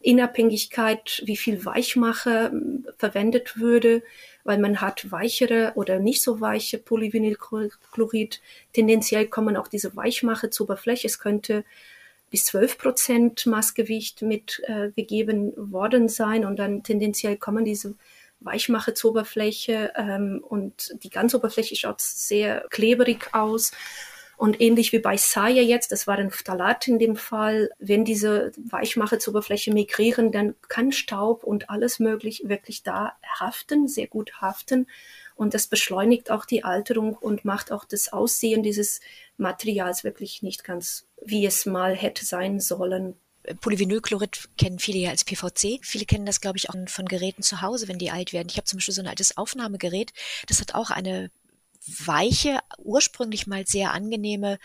[0.00, 4.02] In Abhängigkeit, wie viel Weichmacher äh, verwendet würde,
[4.44, 8.42] weil man hat weichere oder nicht so weiche Polyvinylchlorid.
[8.74, 11.06] Tendenziell kommen auch diese Weichmacher zur Oberfläche.
[11.06, 11.64] Es könnte
[12.30, 17.94] bis 12 Prozent Massgewicht mitgegeben äh, worden sein und dann tendenziell kommen diese
[18.40, 23.72] Weichmache zur Oberfläche ähm, und die ganze Oberfläche schaut sehr kleberig aus.
[24.36, 28.52] Und ähnlich wie bei Saya jetzt, das war ein Phthalat in dem Fall, wenn diese
[28.56, 34.40] Weichmache zur Oberfläche migrieren, dann kann Staub und alles möglich wirklich da haften, sehr gut
[34.40, 34.86] haften.
[35.36, 39.00] Und das beschleunigt auch die Alterung und macht auch das Aussehen dieses
[39.36, 43.16] Materials wirklich nicht ganz, wie es mal hätte sein sollen.
[43.60, 45.80] Polyvinylchlorid kennen viele ja als PVC.
[45.82, 48.48] Viele kennen das, glaube ich, auch von Geräten zu Hause, wenn die alt werden.
[48.50, 50.12] Ich habe zum Beispiel so ein altes Aufnahmegerät,
[50.46, 51.30] das hat auch eine
[51.86, 54.58] weiche, ursprünglich mal sehr angenehme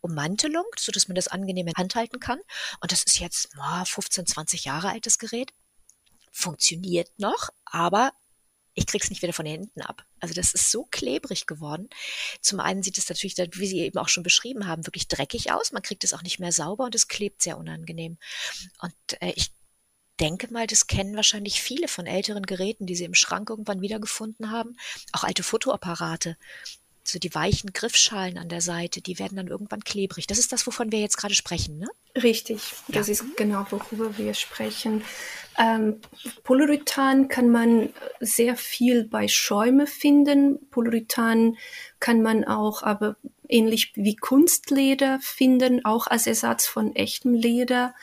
[0.00, 2.40] Ummantelung, so dass man das angenehm in Hand halten kann.
[2.80, 5.52] Und das ist jetzt oh, 15, 20 Jahre altes Gerät.
[6.30, 8.12] Funktioniert noch, aber
[8.74, 10.04] ich krieg's nicht wieder von den Händen ab.
[10.20, 11.88] Also das ist so klebrig geworden.
[12.40, 15.72] Zum einen sieht es natürlich, wie Sie eben auch schon beschrieben haben, wirklich dreckig aus.
[15.72, 18.18] Man kriegt es auch nicht mehr sauber und es klebt sehr unangenehm.
[18.80, 19.50] Und äh, ich
[20.20, 24.50] denke mal, das kennen wahrscheinlich viele von älteren Geräten, die sie im Schrank irgendwann wiedergefunden
[24.50, 24.76] haben.
[25.12, 26.36] Auch alte Fotoapparate.
[27.04, 30.26] So die weichen Griffschalen an der Seite, die werden dann irgendwann klebrig.
[30.26, 31.88] Das ist das, wovon wir jetzt gerade sprechen, ne?
[32.22, 33.12] Richtig, das ja.
[33.12, 35.02] ist genau, worüber wir sprechen.
[35.56, 36.00] Ähm,
[36.44, 37.88] Polyurethan kann man
[38.20, 40.58] sehr viel bei Schäume finden.
[40.70, 41.56] Polyurethan
[41.98, 43.16] kann man auch aber
[43.48, 47.94] ähnlich wie Kunstleder finden, auch als Ersatz von echtem Leder.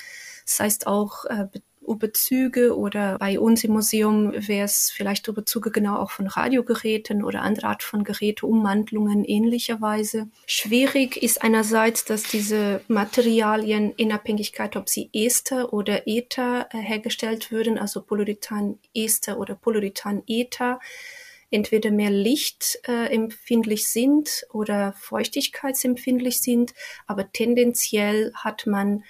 [0.45, 1.47] Das heißt auch äh,
[1.87, 7.41] Überzüge oder bei uns im Museum wäre es vielleicht Überzüge genau auch von Radiogeräten oder
[7.41, 10.27] andere Art von Geräte, Umwandlungen ähnlicherweise.
[10.45, 17.51] Schwierig ist einerseits, dass diese Materialien in Abhängigkeit, ob sie Ester oder Ether äh, hergestellt
[17.51, 20.79] würden, also Polyurethan-Ester oder Polyurethan-Ether,
[21.51, 26.73] entweder mehr lichtempfindlich äh, sind oder feuchtigkeitsempfindlich sind,
[27.07, 29.03] aber tendenziell hat man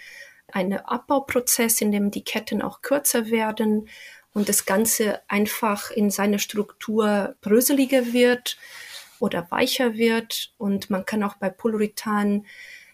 [0.55, 3.89] einen Abbauprozess, in dem die Ketten auch kürzer werden
[4.33, 8.57] und das Ganze einfach in seiner Struktur bröseliger wird
[9.19, 10.53] oder weicher wird.
[10.57, 12.45] Und man kann auch bei Polyurethan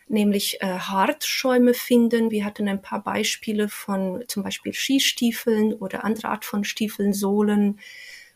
[0.07, 2.31] nämlich äh, Hartschäume finden.
[2.31, 7.79] Wir hatten ein paar Beispiele von zum Beispiel Skistiefeln oder andere Art von Stiefeln, Sohlen,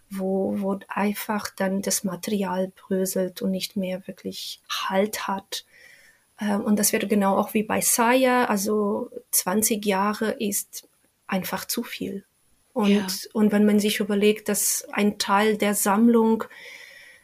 [0.10, 5.66] wo, wo einfach dann das Material bröselt und nicht mehr wirklich Halt hat.
[6.40, 10.88] Ähm, und das wäre genau auch wie bei Saya, also 20 Jahre ist
[11.28, 12.26] einfach zu viel.
[12.74, 13.08] Und, ja.
[13.34, 16.44] und wenn man sich überlegt, dass ein Teil der Sammlung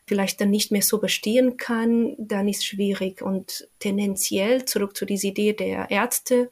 [0.08, 3.22] vielleicht dann nicht mehr so bestehen kann, dann ist schwierig.
[3.22, 6.52] Und tendenziell zurück zu dieser Idee der Ärzte.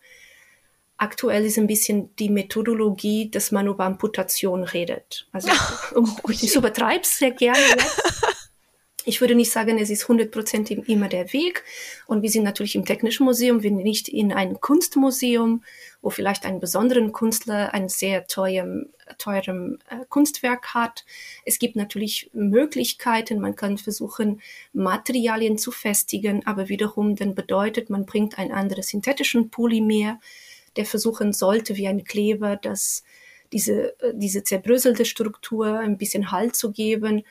[0.97, 5.27] Aktuell ist ein bisschen die Methodologie, dass man über Amputation redet.
[5.31, 5.49] Also
[5.95, 8.01] um, ich übertreibe es sehr gerne jetzt.
[9.05, 11.63] Ich würde nicht sagen, es ist hundertprozentig immer der Weg.
[12.05, 15.63] Und wir sind natürlich im Technischen Museum, wir sind nicht in einem Kunstmuseum,
[16.01, 21.05] wo vielleicht ein besonderen Künstler ein sehr teurem, teurem äh, Kunstwerk hat.
[21.45, 24.41] Es gibt natürlich Möglichkeiten, man kann versuchen,
[24.73, 30.19] Materialien zu festigen, aber wiederum dann bedeutet, man bringt ein anderes synthetischen Polymer,
[30.75, 33.03] der versuchen sollte, wie ein Kleber, dass
[33.53, 37.23] diese, äh, diese zerbröselte Struktur ein bisschen Halt zu geben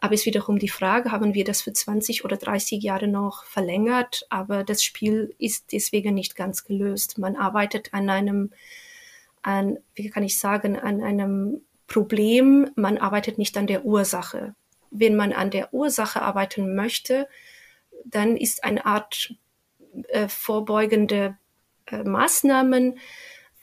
[0.00, 3.44] aber es ist wiederum die Frage, haben wir das für 20 oder 30 Jahre noch
[3.44, 4.26] verlängert?
[4.28, 7.18] Aber das Spiel ist deswegen nicht ganz gelöst.
[7.18, 8.52] Man arbeitet an einem,
[9.42, 12.70] an, wie kann ich sagen, an einem Problem.
[12.76, 14.54] Man arbeitet nicht an der Ursache.
[14.90, 17.26] Wenn man an der Ursache arbeiten möchte,
[18.04, 19.34] dann ist eine Art
[20.08, 21.38] äh, vorbeugende
[21.86, 22.98] äh, Maßnahmen,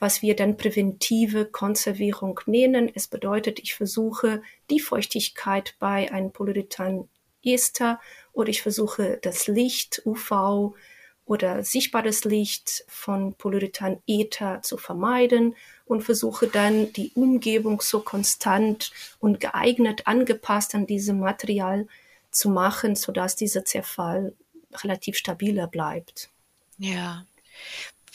[0.04, 2.92] was wir dann präventive Konservierung nennen.
[2.94, 8.02] Es bedeutet, ich versuche die Feuchtigkeit bei einem Polyurethan-Ester
[8.34, 10.76] oder ich versuche das Licht, UV
[11.24, 19.40] oder sichtbares Licht von Polyurethan-Ether zu vermeiden und versuche dann die Umgebung so konstant und
[19.40, 21.88] geeignet angepasst an diesem Material
[22.30, 24.34] zu machen, sodass dieser Zerfall
[24.84, 26.30] relativ stabiler bleibt.
[26.78, 27.26] Ja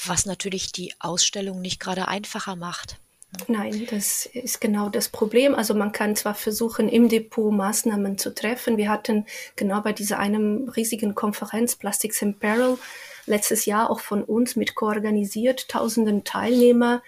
[0.07, 2.99] was natürlich die Ausstellung nicht gerade einfacher macht.
[3.47, 5.55] Nein, das ist genau das Problem.
[5.55, 8.79] Also man kann zwar versuchen, im Depot Maßnahmen zu treffen.
[8.79, 12.79] Wir hatten genau bei dieser einem riesigen Konferenz Plastics in Peril
[13.27, 17.03] letztes Jahr auch von uns mit koorganisiert, tausenden Teilnehmer.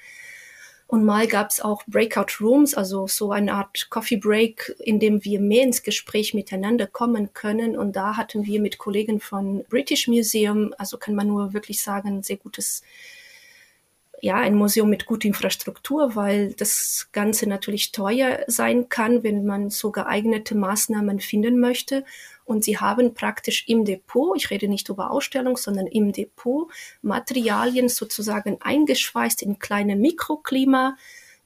[0.91, 5.25] Und mal gab es auch Breakout Rooms, also so eine Art Coffee Break, in dem
[5.25, 7.77] wir mehr ins Gespräch miteinander kommen können.
[7.77, 12.25] Und da hatten wir mit Kollegen von British Museum, also kann man nur wirklich sagen,
[12.25, 12.83] sehr gutes
[14.21, 19.71] ja, ein Museum mit guter Infrastruktur, weil das Ganze natürlich teuer sein kann, wenn man
[19.71, 22.05] so geeignete Maßnahmen finden möchte.
[22.51, 26.69] Und sie haben praktisch im Depot, ich rede nicht über Ausstellung, sondern im Depot
[27.01, 30.97] Materialien sozusagen eingeschweißt in kleine Mikroklima,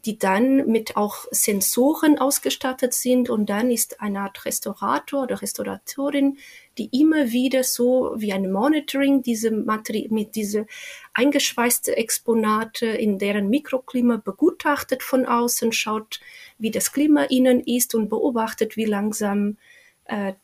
[0.07, 3.29] die dann mit auch Sensoren ausgestattet sind.
[3.29, 6.39] Und dann ist eine Art Restaurator oder Restauratorin,
[6.79, 10.67] die immer wieder so wie ein Monitoring diese Materie mit diese
[11.13, 16.21] eingeschweißte Exponate in deren Mikroklima begutachtet von außen, schaut,
[16.57, 19.59] wie das Klima innen ist und beobachtet, wie langsam
[20.07, 20.35] äh,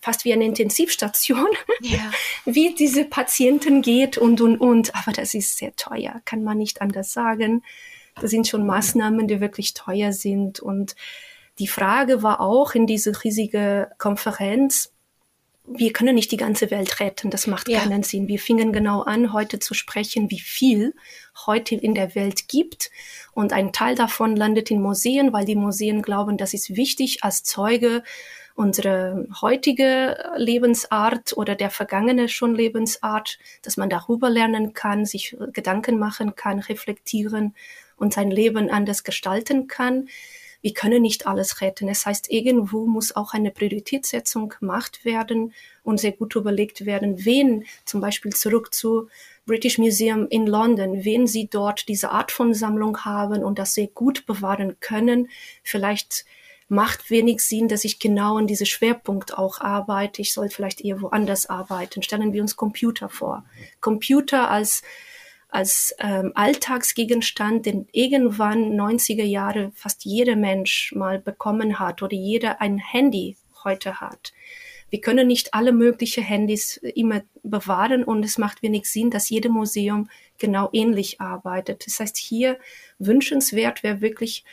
[0.00, 1.48] fast wie eine Intensivstation,
[1.80, 2.10] ja.
[2.44, 4.94] wie diese Patienten geht und und und.
[4.94, 7.62] Aber das ist sehr teuer, kann man nicht anders sagen.
[8.20, 10.60] Das sind schon Maßnahmen, die wirklich teuer sind.
[10.60, 10.94] Und
[11.58, 14.92] die Frage war auch in dieser riesigen Konferenz,
[15.72, 17.80] wir können nicht die ganze Welt retten, das macht ja.
[17.80, 18.28] keinen Sinn.
[18.28, 20.94] Wir fingen genau an, heute zu sprechen, wie viel
[21.46, 22.90] heute in der Welt gibt.
[23.34, 27.44] Und ein Teil davon landet in Museen, weil die Museen glauben, das ist wichtig als
[27.44, 28.02] Zeuge
[28.54, 35.98] unsere heutige Lebensart oder der vergangene schon Lebensart, dass man darüber lernen kann, sich Gedanken
[35.98, 37.54] machen kann, reflektieren
[37.96, 40.08] und sein Leben anders gestalten kann.
[40.62, 41.88] Wir können nicht alles retten.
[41.88, 47.64] Es heißt, irgendwo muss auch eine Prioritätssetzung gemacht werden und sehr gut überlegt werden, wen
[47.86, 49.08] zum Beispiel zurück zu
[49.46, 53.88] British Museum in London, wen sie dort diese Art von Sammlung haben und das sehr
[53.88, 55.30] gut bewahren können.
[55.62, 56.26] Vielleicht
[56.70, 60.22] macht wenig Sinn, dass ich genau an diese Schwerpunkt auch arbeite.
[60.22, 62.02] Ich soll vielleicht eher woanders arbeiten.
[62.02, 63.44] Stellen wir uns Computer vor.
[63.80, 64.82] Computer als
[65.52, 72.60] als ähm, Alltagsgegenstand, den irgendwann 90er Jahre fast jeder Mensch mal bekommen hat oder jeder
[72.60, 74.32] ein Handy heute hat.
[74.90, 79.50] Wir können nicht alle möglichen Handys immer bewahren und es macht wenig Sinn, dass jedes
[79.50, 81.86] Museum genau ähnlich arbeitet.
[81.86, 82.58] Das heißt, hier
[82.98, 84.44] wünschenswert wäre wirklich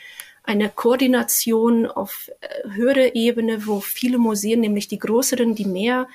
[0.48, 6.08] eine Koordination auf äh, höherer Ebene, wo viele Museen, nämlich die größeren, die mehr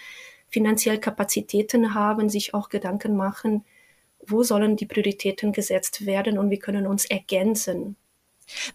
[0.50, 3.63] finanziell Kapazitäten haben, sich auch Gedanken machen,
[4.26, 7.96] wo sollen die Prioritäten gesetzt werden und wie können uns ergänzen.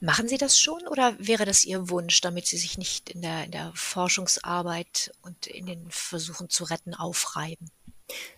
[0.00, 3.44] Machen Sie das schon oder wäre das Ihr Wunsch, damit Sie sich nicht in der,
[3.44, 7.68] in der Forschungsarbeit und in den Versuchen zu retten aufreiben?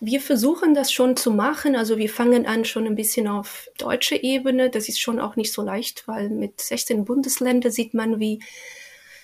[0.00, 1.76] Wir versuchen das schon zu machen.
[1.76, 4.70] Also wir fangen an schon ein bisschen auf deutsche Ebene.
[4.70, 8.40] Das ist schon auch nicht so leicht, weil mit 16 Bundesländern sieht man, wie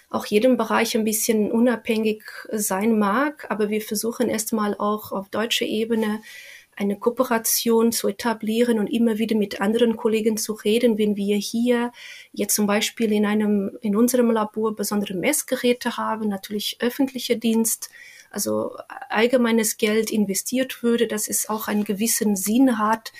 [0.09, 3.47] auch jedem Bereich ein bisschen unabhängig sein mag.
[3.51, 6.21] Aber wir versuchen erstmal auch auf deutsche Ebene
[6.77, 11.91] eine Kooperation zu etablieren und immer wieder mit anderen Kollegen zu reden, wenn wir hier
[12.33, 17.89] jetzt zum Beispiel in einem, in unserem Labor besondere Messgeräte haben, natürlich öffentlicher Dienst,
[18.37, 18.77] also
[19.09, 23.15] allgemeines Geld investiert würde, dass es auch einen gewissen Sinn hat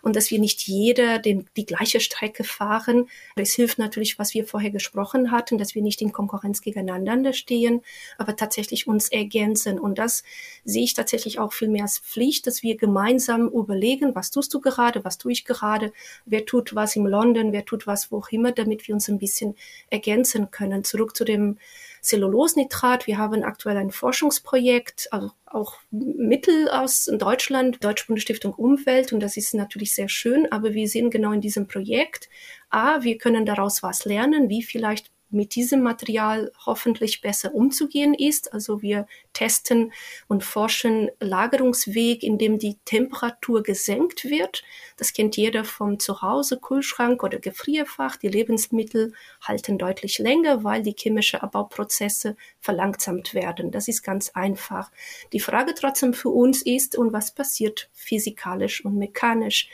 [0.00, 3.08] und dass wir nicht jeder den, die gleiche Strecke fahren.
[3.34, 7.82] Es hilft natürlich, was wir vorher gesprochen hatten, dass wir nicht in Konkurrenz gegeneinander stehen,
[8.16, 9.80] aber tatsächlich uns ergänzen.
[9.80, 10.22] Und das
[10.64, 14.60] sehe ich tatsächlich auch viel mehr als Pflicht, dass wir gemeinsam überlegen, was tust du
[14.60, 15.92] gerade, was tue ich gerade,
[16.24, 19.18] wer tut was in London, wer tut was wo auch immer, damit wir uns ein
[19.18, 19.56] bisschen
[19.90, 20.84] ergänzen können.
[20.84, 21.58] Zurück zu dem
[22.02, 23.06] Cellulosnitrat.
[23.06, 29.12] Wir haben aktuell ein Forschungsprojekt, also auch Mittel aus Deutschland, Deutsche Bundesstiftung Umwelt.
[29.12, 32.28] Und das ist natürlich sehr schön, aber wir sehen genau in diesem Projekt,
[32.70, 38.52] a, wir können daraus was lernen, wie vielleicht mit diesem Material hoffentlich besser umzugehen ist.
[38.52, 39.92] Also wir testen
[40.28, 44.62] und forschen Lagerungsweg, in dem die Temperatur gesenkt wird.
[44.96, 48.16] Das kennt jeder vom Zuhause, Kühlschrank oder Gefrierfach.
[48.16, 49.12] Die Lebensmittel
[49.42, 53.70] halten deutlich länger, weil die chemischen Abbauprozesse verlangsamt werden.
[53.70, 54.90] Das ist ganz einfach.
[55.32, 59.68] Die Frage trotzdem für uns ist, und was passiert physikalisch und mechanisch?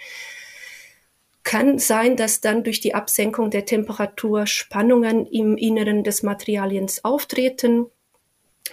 [1.47, 7.87] Kann sein, dass dann durch die Absenkung der Temperatur Spannungen im Inneren des Materialiens auftreten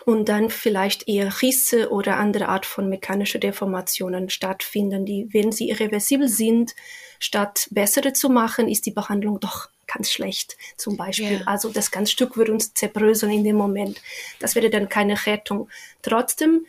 [0.06, 5.70] und dann vielleicht eher Risse oder andere Art von mechanische Deformationen stattfinden, die, wenn sie
[5.70, 6.74] irreversibel sind,
[7.20, 11.38] statt bessere zu machen, ist die Behandlung doch ganz schlecht zum Beispiel.
[11.38, 11.44] Yeah.
[11.46, 14.02] Also das ganze Stück würde uns zerbröseln in dem Moment.
[14.40, 15.70] Das wäre dann keine Rettung.
[16.02, 16.66] Trotzdem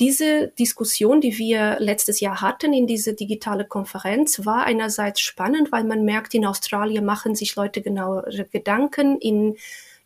[0.00, 5.84] diese Diskussion, die wir letztes Jahr hatten in diese digitale Konferenz, war einerseits spannend, weil
[5.84, 9.18] man merkt, in Australien machen sich Leute genauere Gedanken.
[9.18, 9.56] In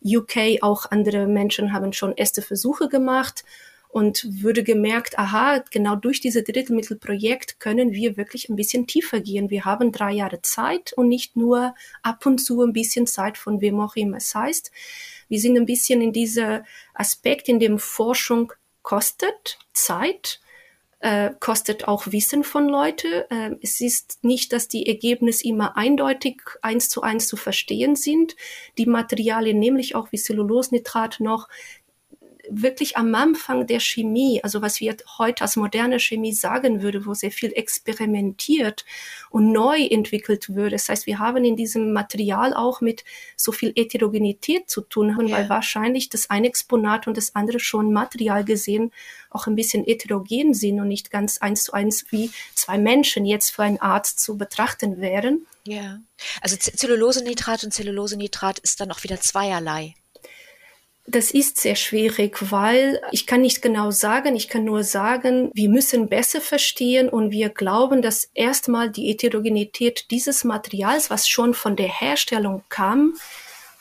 [0.05, 3.43] UK auch andere Menschen haben schon erste Versuche gemacht.
[3.89, 9.49] und würde gemerkt, aha, genau durch dieses Drittmittelprojekt können wir wirklich ein bisschen tiefer gehen.
[9.49, 11.73] Wir haben drei Jahre Zeit und nicht nur
[12.03, 14.71] ab und zu ein bisschen Zeit von wem auch immer es heißt.
[15.27, 18.53] Wir sind ein bisschen in dieser Aspekt, in dem Forschung
[18.89, 20.39] kostet Zeit,
[20.99, 23.29] äh, kostet auch Wissen von Leute.
[23.29, 28.35] Äh, es ist nicht, dass die Ergebnisse immer eindeutig eins zu eins zu verstehen sind.
[28.79, 31.49] Die Materialien, nämlich auch wie Cellulosnitrat noch,
[32.49, 37.13] wirklich am Anfang der Chemie, also was wir heute als moderne Chemie sagen würde, wo
[37.13, 38.85] sehr viel experimentiert
[39.29, 40.71] und neu entwickelt würde.
[40.71, 43.03] Das heißt, wir haben in diesem Material auch mit
[43.35, 45.37] so viel Heterogenität zu tun haben, ja.
[45.37, 48.91] weil wahrscheinlich das eine Exponat und das andere schon Material gesehen
[49.29, 53.51] auch ein bisschen heterogen sind und nicht ganz eins zu eins wie zwei Menschen jetzt
[53.51, 55.45] für einen Arzt zu betrachten wären.
[55.65, 55.99] Ja,
[56.41, 59.93] also Zellulosenitrat und Zellulosenitrat ist dann auch wieder zweierlei.
[61.11, 65.67] Das ist sehr schwierig, weil ich kann nicht genau sagen, ich kann nur sagen, wir
[65.67, 71.75] müssen besser verstehen und wir glauben, dass erstmal die Heterogenität dieses Materials, was schon von
[71.75, 73.15] der Herstellung kam,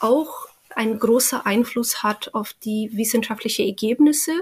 [0.01, 4.33] auch einen großen Einfluss hat auf die wissenschaftlichen Ergebnisse,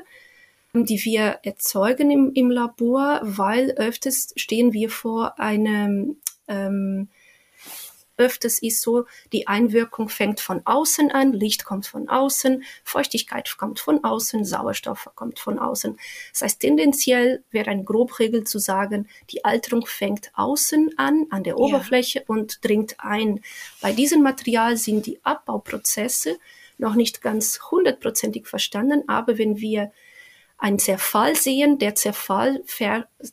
[0.72, 7.08] die wir erzeugen im, im Labor, weil öfters stehen wir vor einem ähm,
[8.16, 13.80] öfters ist so, die Einwirkung fängt von außen an, Licht kommt von außen, Feuchtigkeit kommt
[13.80, 15.98] von außen, Sauerstoff kommt von außen.
[16.32, 21.58] Das heißt, tendenziell wäre eine Grobregel zu sagen, die Alterung fängt außen an, an der
[21.58, 22.24] Oberfläche ja.
[22.26, 23.40] und dringt ein.
[23.80, 26.38] Bei diesem Material sind die Abbauprozesse
[26.78, 29.92] noch nicht ganz hundertprozentig verstanden, aber wenn wir
[30.58, 31.78] einen Zerfall sehen.
[31.78, 32.62] Der Zerfall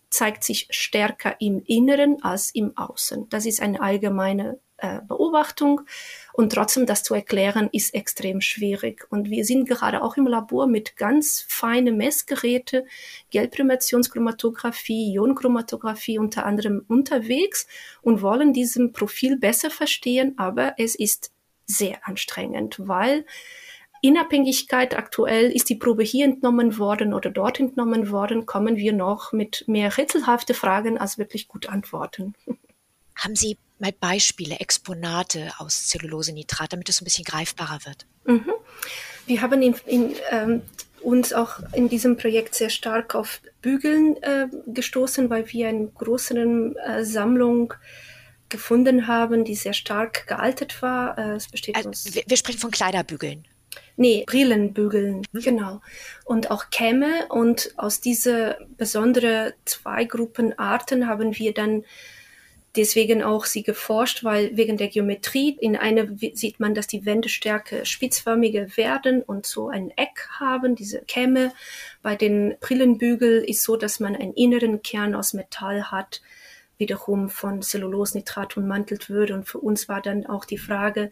[0.09, 3.29] zeigt sich stärker im Inneren als im Außen.
[3.29, 5.81] Das ist eine allgemeine äh, Beobachtung.
[6.33, 9.07] Und trotzdem das zu erklären, ist extrem schwierig.
[9.09, 12.85] Und wir sind gerade auch im Labor mit ganz feinen Messgeräte,
[13.31, 17.65] Gelbprimationschromatographie, Ionenchromatographie unter anderem unterwegs
[18.01, 20.33] und wollen diesem Profil besser verstehen.
[20.37, 21.31] Aber es ist
[21.65, 23.25] sehr anstrengend, weil
[24.01, 29.31] Inabhängigkeit aktuell ist die Probe hier entnommen worden oder dort entnommen worden, kommen wir noch
[29.31, 32.35] mit mehr rätselhafte Fragen als wirklich gut Antworten.
[33.15, 38.05] Haben Sie mal Beispiele, Exponate aus Zellulosenitrat, damit es ein bisschen greifbarer wird?
[38.25, 38.51] Mhm.
[39.27, 40.61] Wir haben in, in, ähm,
[41.01, 46.75] uns auch in diesem Projekt sehr stark auf Bügeln äh, gestoßen, weil wir eine größere
[46.85, 47.73] äh, Sammlung
[48.49, 51.17] gefunden haben, die sehr stark gealtert war.
[51.17, 53.45] Äh, es besteht also, wir, wir sprechen von Kleiderbügeln.
[53.95, 55.39] Nee, Brillenbügeln, mhm.
[55.39, 55.81] genau.
[56.25, 57.27] Und auch Kämme.
[57.29, 61.83] Und aus dieser besonderen zwei Gruppen Arten haben wir dann
[62.75, 67.85] deswegen auch sie geforscht, weil wegen der Geometrie in einer sieht man, dass die Wendestärke
[67.85, 71.53] spitzförmiger werden und so ein Eck haben, diese Kämme.
[72.01, 76.21] Bei den Brillenbügel ist so, dass man einen inneren Kern aus Metall hat,
[76.77, 79.35] wiederum von Cellulosnitrat ummantelt würde.
[79.35, 81.11] Und für uns war dann auch die Frage,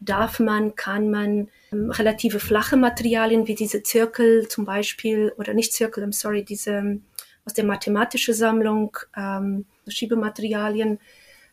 [0.00, 5.72] darf man, kann man ähm, relative flache Materialien wie diese Zirkel zum Beispiel, oder nicht
[5.72, 7.00] Zirkel, I'm sorry, diese
[7.44, 10.98] aus der mathematischen Sammlung, ähm, Schiebematerialien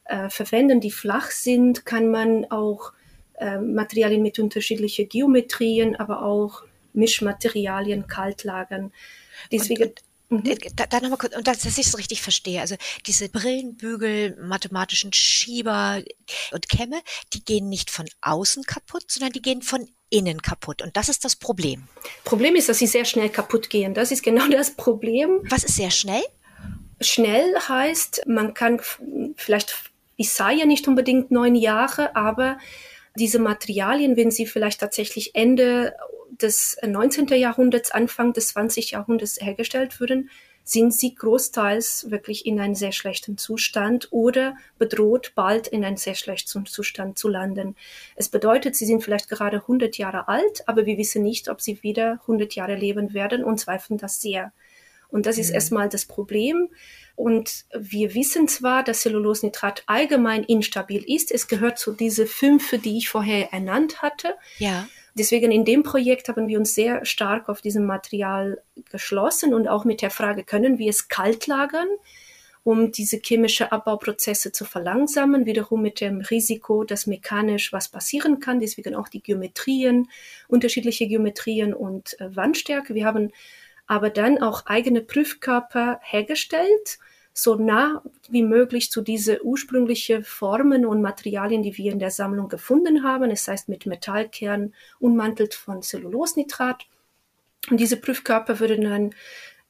[0.06, 2.94] äh, verwenden, die flach sind, kann man auch
[3.38, 8.94] äh, Materialien mit unterschiedlichen Geometrien, aber auch Mischmaterialien kalt lagern.
[9.52, 10.58] Deswegen, und, und, mhm.
[10.76, 15.12] da, da nochmal kurz, und dass, dass ich es richtig verstehe, also diese Brillenbügel, mathematischen
[15.14, 16.02] Schieber
[16.52, 17.02] und Kämme,
[17.34, 20.82] die gehen nicht von außen kaputt, sondern die gehen von innen kaputt.
[20.82, 21.88] Und das ist das Problem.
[22.24, 23.94] Problem ist, dass sie sehr schnell kaputt gehen.
[23.94, 25.42] Das ist genau das Problem.
[25.50, 26.24] Was ist sehr schnell?
[27.02, 28.80] Schnell heißt, man kann
[29.36, 32.58] vielleicht, ich sei ja nicht unbedingt neun Jahre, aber
[33.16, 35.94] diese Materialien, wenn sie vielleicht tatsächlich Ende
[36.42, 37.28] des 19.
[37.28, 38.92] Jahrhunderts, Anfang des 20.
[38.92, 40.30] Jahrhunderts hergestellt würden,
[40.66, 46.16] sind sie großteils wirklich in einem sehr schlechten Zustand oder bedroht, bald in einem sehr
[46.16, 47.76] schlechten Zustand zu landen.
[48.16, 51.84] Es bedeutet, sie sind vielleicht gerade 100 Jahre alt, aber wir wissen nicht, ob sie
[51.84, 54.54] wieder 100 Jahre leben werden und zweifeln das sehr.
[55.10, 55.56] Und das ist mhm.
[55.56, 56.70] erstmal das Problem.
[57.16, 61.32] Und wir wissen zwar, dass Cellulosnitrat allgemein instabil ist.
[61.32, 64.36] Es gehört zu diese fünf, die ich vorher ernannt hatte.
[64.58, 64.88] Ja.
[65.18, 69.86] Deswegen in dem Projekt haben wir uns sehr stark auf diesem Material geschlossen und auch
[69.86, 71.88] mit der Frage, können wir es kalt lagern,
[72.66, 78.60] um diese chemische Abbauprozesse zu verlangsamen, wiederum mit dem Risiko, dass mechanisch was passieren kann,
[78.60, 80.10] deswegen auch die Geometrien,
[80.50, 82.94] unterschiedliche Geometrien und äh, Wandstärke.
[82.94, 83.32] Wir haben
[83.88, 87.00] aber dann auch eigene Prüfkörper hergestellt,
[87.34, 92.48] so nah wie möglich zu diese ursprünglichen Formen und Materialien, die wir in der Sammlung
[92.48, 93.30] gefunden haben.
[93.30, 96.86] Es heißt mit Metallkern ummantelt von Cellulosnitrat.
[97.70, 99.16] Und diese Prüfkörper würden dann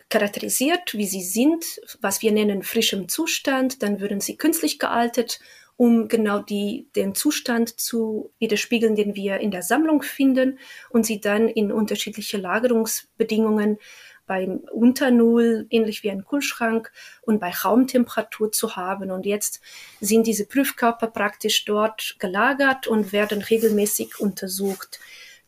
[0.09, 1.65] charakterisiert, wie sie sind,
[2.01, 5.39] was wir nennen frischem Zustand, dann würden sie künstlich gealtet,
[5.77, 10.59] um genau die, den Zustand zu widerspiegeln, den wir in der Sammlung finden
[10.89, 13.77] und sie dann in unterschiedliche Lagerungsbedingungen
[14.25, 19.11] beim unter Null, ähnlich wie ein Kühlschrank, und bei Raumtemperatur zu haben.
[19.11, 19.61] Und jetzt
[19.99, 24.99] sind diese Prüfkörper praktisch dort gelagert und werden regelmäßig untersucht.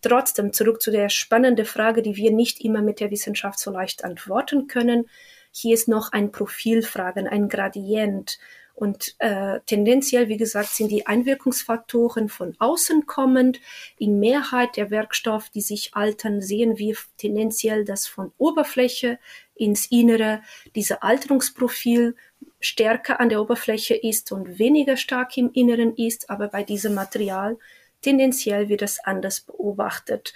[0.02, 4.04] Trotzdem zurück zu der spannenden Frage, die wir nicht immer mit der Wissenschaft so leicht
[4.04, 5.10] antworten können.
[5.52, 8.38] Hier ist noch ein Profilfragen, ein Gradient.
[8.78, 13.60] Und äh, tendenziell, wie gesagt, sind die Einwirkungsfaktoren von außen kommend.
[13.98, 19.18] In Mehrheit der Werkstoffe, die sich altern, sehen wir tendenziell, dass von Oberfläche
[19.56, 20.44] ins Innere
[20.76, 22.16] diese Alterungsprofil
[22.60, 26.30] stärker an der Oberfläche ist und weniger stark im Inneren ist.
[26.30, 27.58] Aber bei diesem Material
[28.04, 30.36] tendenziell wird es anders beobachtet.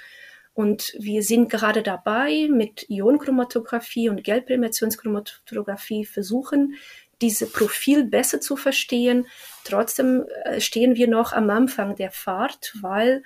[0.56, 6.74] Und wir sind gerade dabei, mit Ionenchromatographie und Gelbprämiationschromatographie versuchen,
[7.22, 9.28] diese Profil besser zu verstehen.
[9.64, 13.24] Trotzdem äh, stehen wir noch am Anfang der Fahrt, weil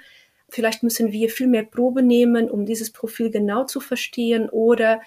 [0.49, 5.01] vielleicht müssen wir viel mehr Probe nehmen, um dieses Profil genau zu verstehen oder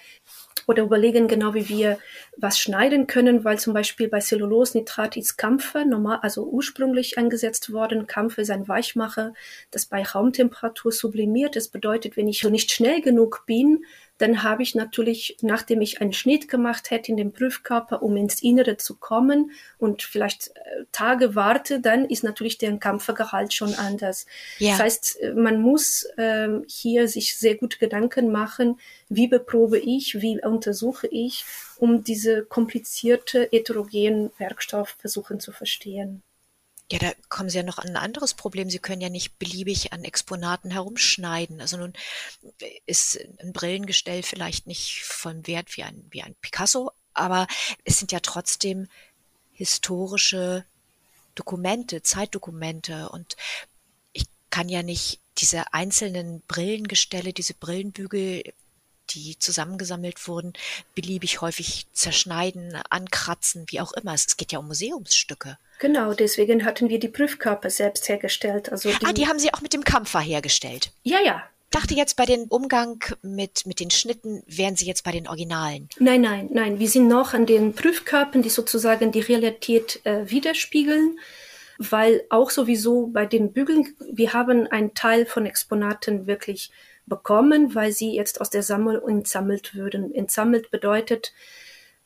[0.69, 1.97] oder überlegen genau, wie wir
[2.37, 8.05] was schneiden können, weil zum Beispiel bei Cellulose-Nitrat ist Kampfer normal, also ursprünglich eingesetzt worden.
[8.05, 9.33] Kampfer ist ein Weichmacher,
[9.71, 11.55] das bei Raumtemperatur sublimiert.
[11.55, 13.83] Das bedeutet, wenn ich nicht schnell genug bin,
[14.19, 18.43] dann habe ich natürlich, nachdem ich einen Schnitt gemacht hätte in dem Prüfkörper, um ins
[18.43, 24.25] Innere zu kommen und vielleicht äh, Tage warte, dann ist natürlich der Kampfergehalt schon anders.
[24.57, 24.71] Ja.
[24.71, 30.21] Das heißt, äh, man muss äh, hier sich sehr gut Gedanken machen, wie beprobe ich,
[30.21, 31.45] wie untersuche ich,
[31.77, 36.21] um diese komplizierte heterogenen Werkstoff versuchen zu verstehen.
[36.91, 38.69] Ja, da kommen Sie ja noch an ein anderes Problem.
[38.69, 41.61] Sie können ja nicht beliebig an Exponaten herumschneiden.
[41.61, 41.93] Also nun
[42.87, 47.47] ist ein Brillengestell vielleicht nicht von Wert wie ein, wie ein Picasso, aber
[47.83, 48.87] es sind ja trotzdem
[49.51, 50.65] historische
[51.35, 53.35] Dokumente, Zeitdokumente und
[54.13, 58.43] ich kann ja nicht diese einzelnen Brillengestelle, diese Brillenbügel
[59.13, 60.53] die zusammengesammelt wurden,
[60.95, 64.13] beliebig häufig zerschneiden, ankratzen, wie auch immer.
[64.13, 65.57] Es geht ja um Museumsstücke.
[65.79, 68.71] Genau, deswegen hatten wir die Prüfkörper selbst hergestellt.
[68.71, 70.91] Also die, ah, die haben Sie auch mit dem Kampfer hergestellt?
[71.03, 71.43] Ja, ja.
[71.71, 75.87] dachte jetzt bei dem Umgang mit, mit den Schnitten wären Sie jetzt bei den Originalen.
[75.99, 76.79] Nein, nein, nein.
[76.79, 81.17] Wir sind noch an den Prüfkörpern, die sozusagen die Realität äh, widerspiegeln
[81.79, 86.71] weil auch sowieso bei den Bügeln, wir haben einen Teil von Exponaten wirklich
[87.09, 90.13] bekommen, weil sie jetzt aus der Sammlung entsammelt würden.
[90.13, 91.33] Entsammelt bedeutet,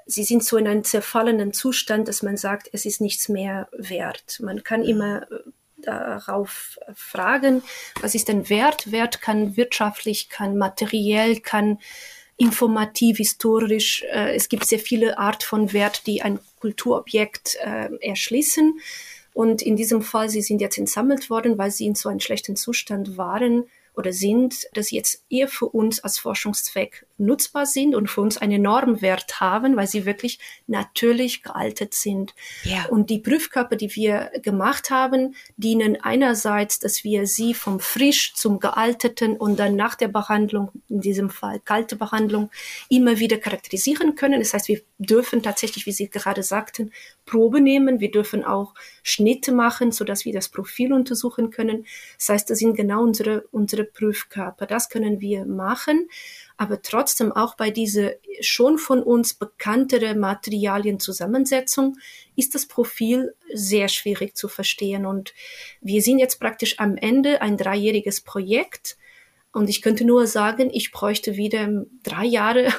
[0.06, 4.40] sie sind so in einem zerfallenen Zustand, dass man sagt, es ist nichts mehr wert.
[4.42, 5.36] Man kann immer äh,
[5.78, 7.62] darauf fragen,
[8.02, 8.92] was ist denn Wert?
[8.92, 11.80] Wert kann wirtschaftlich, kann materiell, kann
[12.38, 14.04] informativ, historisch.
[14.12, 18.80] Äh, es gibt sehr viele Art von Wert, die ein Kulturobjekt äh, erschließen.
[19.34, 22.56] Und in diesem Fall, sie sind jetzt entsammelt worden, weil sie in so einem schlechten
[22.56, 23.66] Zustand waren,
[23.96, 28.38] oder sind, dass sie jetzt eher für uns als Forschungszweck nutzbar sind und für uns
[28.38, 32.34] einen Normwert haben, weil sie wirklich natürlich gealtet sind.
[32.64, 32.86] Ja.
[32.90, 38.60] Und die Prüfkörper, die wir gemacht haben, dienen einerseits, dass wir sie vom frisch zum
[38.60, 42.50] gealteten und dann nach der Behandlung, in diesem Fall kalte Behandlung,
[42.90, 44.40] immer wieder charakterisieren können.
[44.40, 46.92] Das heißt, wir dürfen tatsächlich, wie Sie gerade sagten,
[47.26, 48.00] Probe nehmen.
[48.00, 51.86] Wir dürfen auch Schnitte machen, so dass wir das Profil untersuchen können.
[52.18, 54.66] Das heißt, das sind genau unsere, unsere Prüfkörper.
[54.66, 56.10] Das können wir machen.
[56.58, 58.12] Aber trotzdem auch bei dieser
[58.42, 61.98] schon von uns bekanntere Materialienzusammensetzung
[62.36, 65.06] ist das Profil sehr schwierig zu verstehen.
[65.06, 65.34] Und
[65.82, 68.98] wir sind jetzt praktisch am Ende ein dreijähriges Projekt.
[69.52, 72.74] Und ich könnte nur sagen, ich bräuchte wieder drei Jahre.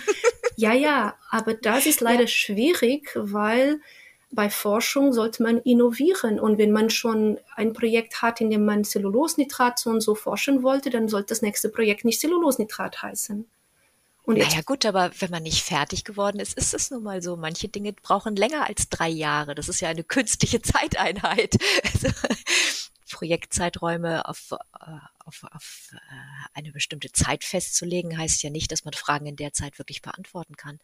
[0.56, 2.28] ja, ja, aber das ist leider ja.
[2.28, 3.80] schwierig, weil
[4.30, 6.40] bei Forschung sollte man innovieren.
[6.40, 10.62] Und wenn man schon ein Projekt hat, in dem man Cellulosnitrat so und so forschen
[10.62, 13.46] wollte, dann sollte das nächste Projekt nicht Cellulosnitrat heißen.
[14.24, 17.36] Und naja gut, aber wenn man nicht fertig geworden ist, ist es nun mal so.
[17.36, 19.54] Manche Dinge brauchen länger als drei Jahre.
[19.54, 21.56] Das ist ja eine künstliche Zeiteinheit.
[21.84, 22.08] Also,
[23.10, 25.98] Projektzeiträume auf, äh, auf, auf äh,
[26.54, 30.56] eine bestimmte Zeit festzulegen, heißt ja nicht, dass man Fragen in der Zeit wirklich beantworten
[30.56, 30.78] kann.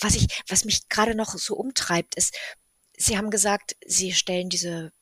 [0.00, 2.36] Was ich, was mich gerade noch so umtreibt, ist,
[2.96, 4.92] Sie haben gesagt, Sie stellen diese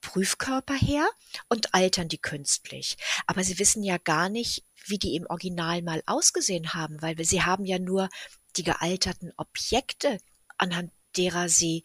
[0.00, 1.08] Prüfkörper her
[1.48, 2.96] und altern die künstlich.
[3.26, 7.42] Aber Sie wissen ja gar nicht, wie die im Original mal ausgesehen haben, weil Sie
[7.42, 8.08] haben ja nur
[8.56, 10.18] die gealterten Objekte,
[10.56, 11.84] anhand derer Sie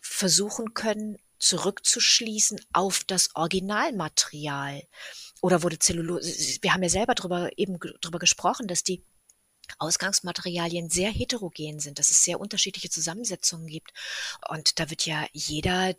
[0.00, 4.82] versuchen können, zurückzuschließen auf das Originalmaterial?
[5.42, 9.04] Oder wurde Zellulose, wir haben ja selber drüber, eben drüber gesprochen, dass die
[9.78, 13.92] Ausgangsmaterialien sehr heterogen sind, dass es sehr unterschiedliche Zusammensetzungen gibt.
[14.48, 15.94] Und da wird ja jeder,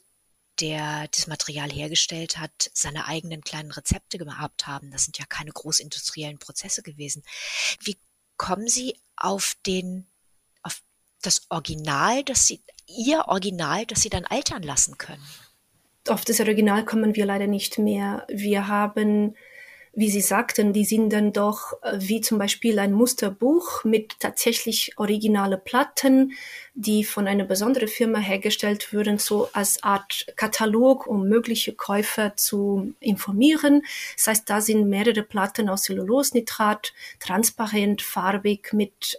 [0.60, 4.92] der das Material hergestellt hat, seine eigenen kleinen Rezepte gehabt haben.
[4.92, 7.24] Das sind ja keine großindustriellen Prozesse gewesen.
[7.82, 7.98] Wie
[8.38, 10.08] kommen Sie auf den,
[11.22, 15.24] das Original, dass Sie, Ihr Original, das Sie dann altern lassen können?
[16.08, 18.26] Auf das Original kommen wir leider nicht mehr.
[18.30, 19.36] Wir haben
[20.00, 24.94] wie Sie sagten, die sind dann doch äh, wie zum Beispiel ein Musterbuch mit tatsächlich
[24.98, 26.34] originale Platten,
[26.76, 32.94] die von einer besonderen Firma hergestellt würden, so als Art Katalog, um mögliche Käufer zu
[33.00, 33.82] informieren.
[34.16, 39.18] Das heißt, da sind mehrere Platten aus Cellulosnitrat, transparent, farbig, mit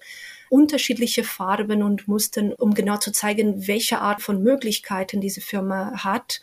[0.50, 6.40] unterschiedliche Farben und Mustern, um genau zu zeigen, welche Art von Möglichkeiten diese Firma hat.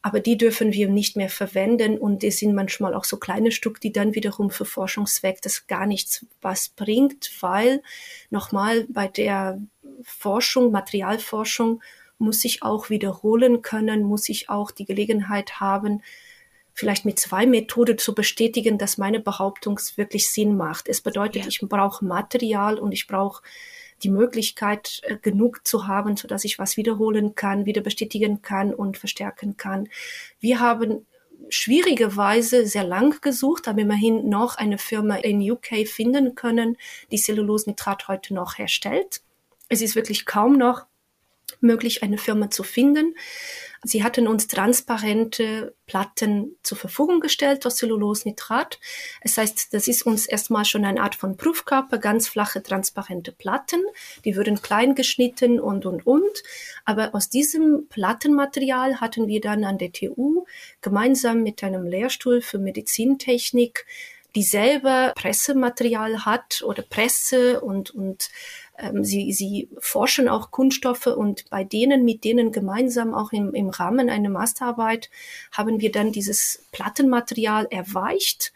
[0.00, 3.80] Aber die dürfen wir nicht mehr verwenden und es sind manchmal auch so kleine Stück,
[3.80, 7.82] die dann wiederum für Forschungszweck das gar nichts was bringt, weil
[8.30, 9.60] nochmal bei der
[10.04, 11.82] Forschung, Materialforschung
[12.18, 16.02] muss ich auch wiederholen können, muss ich auch die Gelegenheit haben,
[16.78, 20.88] vielleicht mit zwei Methoden zu bestätigen, dass meine Behauptung wirklich Sinn macht.
[20.88, 21.48] Es bedeutet, ja.
[21.48, 23.42] ich brauche Material und ich brauche
[24.04, 28.72] die Möglichkeit äh, genug zu haben, so dass ich was wiederholen kann, wieder bestätigen kann
[28.72, 29.88] und verstärken kann.
[30.38, 31.04] Wir haben
[31.48, 36.76] schwierigerweise sehr lang gesucht, aber immerhin noch eine Firma in UK finden können,
[37.10, 39.22] die Cellulosnitrat heute noch herstellt.
[39.68, 40.86] Es ist wirklich kaum noch
[41.60, 43.14] möglich, eine Firma zu finden.
[43.84, 48.80] Sie hatten uns transparente Platten zur Verfügung gestellt aus Cellulosnitrat.
[49.20, 53.80] Es heißt, das ist uns erstmal schon eine Art von Prüfkörper, ganz flache, transparente Platten.
[54.24, 56.42] Die würden klein geschnitten und, und, und.
[56.84, 60.44] Aber aus diesem Plattenmaterial hatten wir dann an der TU
[60.80, 63.86] gemeinsam mit einem Lehrstuhl für Medizintechnik
[64.34, 68.30] dieselbe Pressematerial hat oder Presse und, und
[68.78, 73.68] ähm, sie, sie forschen auch Kunststoffe und bei denen, mit denen gemeinsam auch im, im
[73.70, 75.10] Rahmen einer Masterarbeit
[75.52, 78.52] haben wir dann dieses Plattenmaterial erweicht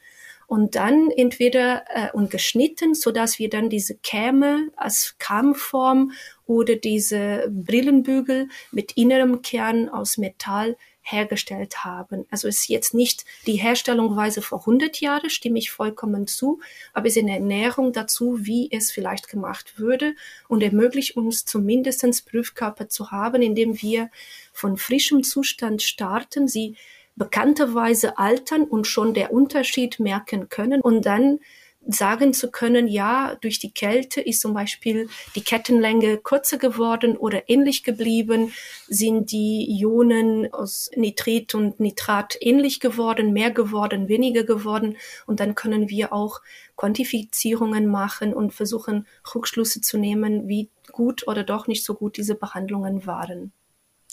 [0.47, 6.13] und dann entweder äh, und geschnitten, so dass wir dann diese Käme als Kammform
[6.47, 12.27] oder diese Brillenbügel mit innerem Kern aus Metall hergestellt haben.
[12.31, 16.61] Also ist jetzt nicht die Herstellungsweise vor 100 Jahren, stimme ich vollkommen zu,
[16.93, 20.15] aber ist eine Ernährung dazu, wie es vielleicht gemacht würde
[20.49, 24.11] und ermöglicht uns zumindest Prüfkörper zu haben, indem wir
[24.53, 26.77] von frischem Zustand starten, sie
[27.17, 31.41] bekannterweise altern und schon der Unterschied merken können und dann
[31.87, 37.49] sagen zu können, ja, durch die Kälte ist zum Beispiel die Kettenlänge kürzer geworden oder
[37.49, 38.53] ähnlich geblieben,
[38.87, 45.55] sind die Ionen aus Nitrit und Nitrat ähnlich geworden, mehr geworden, weniger geworden und dann
[45.55, 46.41] können wir auch
[46.77, 52.35] Quantifizierungen machen und versuchen, Rückschlüsse zu nehmen, wie gut oder doch nicht so gut diese
[52.35, 53.53] Behandlungen waren.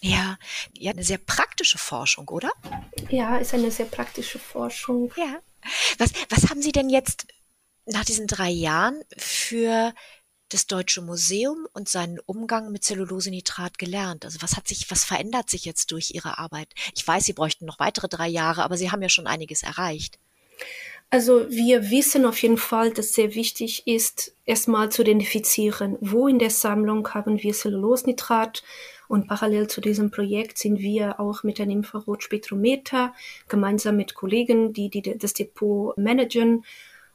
[0.02, 0.38] Ja,
[0.74, 2.52] ja, eine sehr praktische Forschung, oder?
[3.10, 5.12] Ja, ist eine sehr praktische Forschung.
[5.18, 5.40] Ja.
[5.98, 7.28] Was, was haben Sie denn jetzt
[7.92, 9.94] nach diesen drei Jahren für
[10.50, 14.26] das Deutsche Museum und seinen Umgang mit Zellulosenitrat gelernt?
[14.26, 16.74] Also was hat sich, was verändert sich jetzt durch Ihre Arbeit?
[16.96, 20.20] Ich weiß, Sie bräuchten noch weitere drei Jahre, aber Sie haben ja schon einiges erreicht.
[21.12, 26.38] Also wir wissen auf jeden Fall, dass sehr wichtig ist, erstmal zu identifizieren, wo in
[26.38, 28.64] der Sammlung haben wir Cellulosnitrat
[29.08, 33.16] und parallel zu diesem Projekt sind wir auch mit einem Infrarotspektrometer
[33.48, 36.64] gemeinsam mit Kollegen, die, die das Depot managen,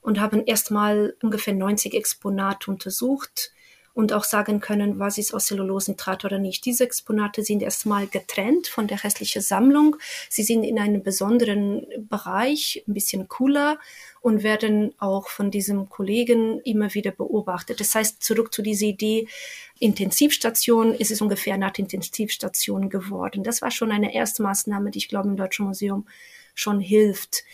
[0.04, 3.52] und haben erstmal ungefähr 90 Exponate untersucht
[3.94, 6.66] und auch sagen können, was ist aus Zellulosentrat oder nicht.
[6.66, 9.96] Diese Exponate sind erstmal getrennt von der restlichen Sammlung.
[10.28, 13.78] Sie sind in einem besonderen Bereich, ein bisschen cooler
[14.20, 17.80] und werden auch von diesem Kollegen immer wieder beobachtet.
[17.80, 19.26] Das heißt, zurück zu dieser Idee,
[19.78, 23.42] Intensivstation, ist es ungefähr eine Art Intensivstation geworden.
[23.42, 26.06] Das war schon eine erste Maßnahme, die ich glaube im Deutschen Museum
[26.54, 27.44] schon hilft.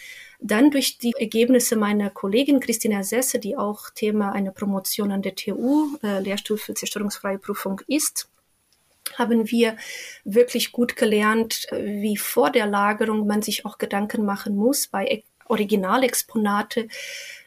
[0.43, 5.35] Dann durch die Ergebnisse meiner Kollegin Christina Sesse, die auch Thema einer Promotion an der
[5.35, 8.29] TU, äh, Lehrstuhl für zerstörungsfreie Prüfung ist,
[9.17, 9.77] haben wir
[10.25, 16.89] wirklich gut gelernt, wie vor der Lagerung man sich auch Gedanken machen muss bei Originalexponate,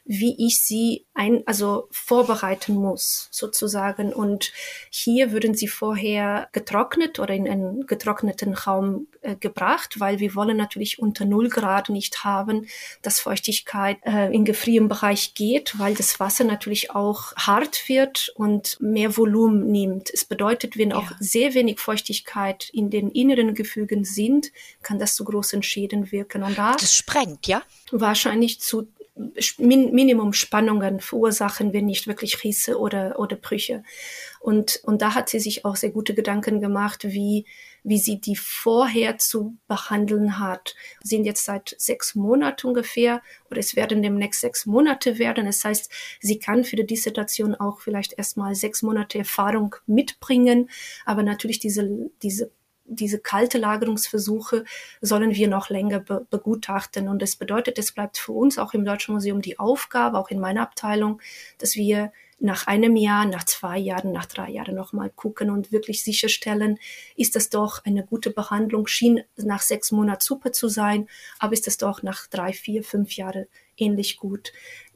[0.06, 4.12] wie ich sie ein, also vorbereiten muss, sozusagen.
[4.12, 4.52] Und
[4.90, 10.58] hier würden sie vorher getrocknet oder in einen getrockneten Raum äh, gebracht, weil wir wollen
[10.58, 12.68] natürlich unter null Grad nicht haben,
[13.02, 18.78] dass Feuchtigkeit äh, in gefrierem Bereich geht, weil das Wasser natürlich auch hart wird und
[18.82, 20.10] mehr Volumen nimmt.
[20.14, 20.98] Es bedeutet, wenn ja.
[20.98, 24.52] auch sehr wenig Feuchtigkeit in den inneren Gefügen sind,
[24.82, 26.44] kann das zu großen Schäden wirken.
[26.44, 27.62] Und da das sprengt, ja?
[27.92, 28.88] Wahrscheinlich zu
[29.60, 33.84] Min Minimum Spannungen verursachen, wenn nicht wirklich Risse oder, oder Brüche.
[34.40, 37.46] Und, und da hat sie sich auch sehr gute Gedanken gemacht, wie,
[37.84, 40.76] wie sie die vorher zu behandeln hat.
[41.02, 45.46] Wir sind jetzt seit sechs Monaten ungefähr oder es werden demnächst sechs Monate werden.
[45.46, 50.72] Das heißt, sie kann für die Dissertation auch vielleicht erstmal sechs Monate Erfahrung mitbringen,
[51.06, 52.52] aber natürlich diese, diese
[52.96, 54.66] diese kalte Lagerungsversuche
[55.02, 57.08] sollen wir noch länger be begutachten.
[57.08, 60.40] Und das bedeutet, es bleibt für uns auch im Deutschen Museum die Aufgabe, auch in
[60.40, 61.22] meiner Abteilung,
[61.58, 66.04] dass wir nach einem Jahr, nach zwei Jahren, nach drei Jahren nochmal gucken und wirklich
[66.04, 66.78] sicherstellen,
[67.16, 71.08] ist das doch eine gute Behandlung, schien nach sechs Monaten super zu sein,
[71.40, 73.46] aber ist das doch nach drei, vier, fünf Jahren
[73.78, 74.52] ähnlich gut.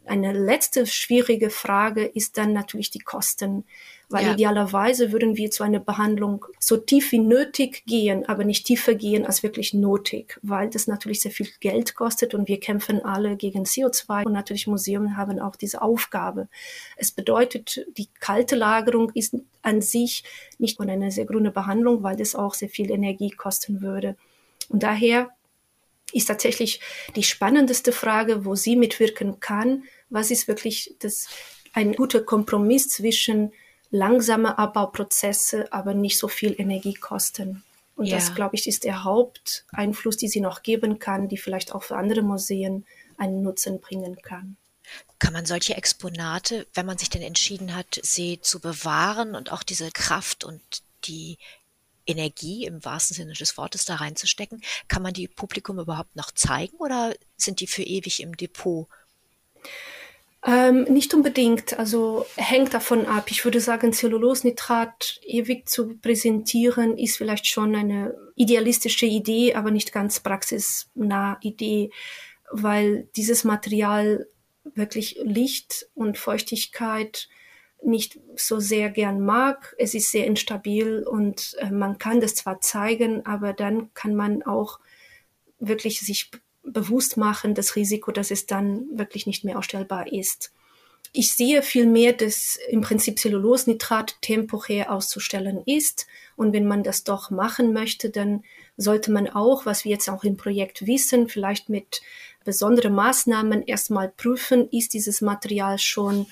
[0.07, 3.65] Eine letzte schwierige Frage ist dann natürlich die Kosten.
[4.09, 4.33] Weil ja.
[4.33, 9.25] idealerweise würden wir zu einer Behandlung so tief wie nötig gehen, aber nicht tiefer gehen
[9.25, 13.63] als wirklich nötig, weil das natürlich sehr viel Geld kostet und wir kämpfen alle gegen
[13.63, 16.47] CO2 und natürlich Museen haben auch diese Aufgabe.
[16.95, 20.23] Es bedeutet, die kalte Lagerung ist an sich
[20.57, 24.15] nicht nur eine sehr grüne Behandlung, weil das auch sehr viel Energie kosten würde.
[24.69, 25.31] Und daher
[26.13, 26.79] ist tatsächlich
[27.15, 29.83] die spannendste Frage, wo sie mitwirken kann.
[30.09, 31.27] Was ist wirklich das,
[31.73, 33.51] ein guter Kompromiss zwischen
[33.89, 37.63] langsame Abbauprozesse, aber nicht so viel Energie kosten.
[37.95, 38.15] Und ja.
[38.15, 41.97] das, glaube ich, ist der Haupteinfluss, die sie noch geben kann, die vielleicht auch für
[41.97, 42.85] andere Museen
[43.17, 44.57] einen Nutzen bringen kann.
[45.19, 49.63] Kann man solche Exponate, wenn man sich denn entschieden hat, sie zu bewahren und auch
[49.63, 50.61] diese Kraft und
[51.05, 51.37] die
[52.05, 56.77] Energie im wahrsten Sinne des Wortes da reinzustecken, kann man die Publikum überhaupt noch zeigen
[56.77, 58.87] oder sind die für ewig im Depot?
[60.45, 63.25] Ähm, nicht unbedingt, also hängt davon ab.
[63.31, 69.91] Ich würde sagen, Zellulosnitrat ewig zu präsentieren ist vielleicht schon eine idealistische Idee, aber nicht
[69.91, 71.89] ganz praxisnah Idee,
[72.51, 74.27] weil dieses Material
[74.75, 77.27] wirklich Licht und Feuchtigkeit
[77.83, 79.75] nicht so sehr gern mag.
[79.77, 84.43] Es ist sehr instabil und äh, man kann das zwar zeigen, aber dann kann man
[84.43, 84.79] auch
[85.59, 86.31] wirklich sich
[86.67, 90.51] bewusst machen, das Risiko, dass es dann wirklich nicht mehr ausstellbar ist.
[91.13, 96.05] Ich sehe vielmehr, dass im Prinzip Cellulosnitrat temporär auszustellen ist.
[96.35, 98.43] Und wenn man das doch machen möchte, dann
[98.75, 102.01] sollte man auch, was wir jetzt auch im Projekt wissen, vielleicht mit
[102.43, 106.27] besonderen Maßnahmen erstmal prüfen, ist dieses Material schon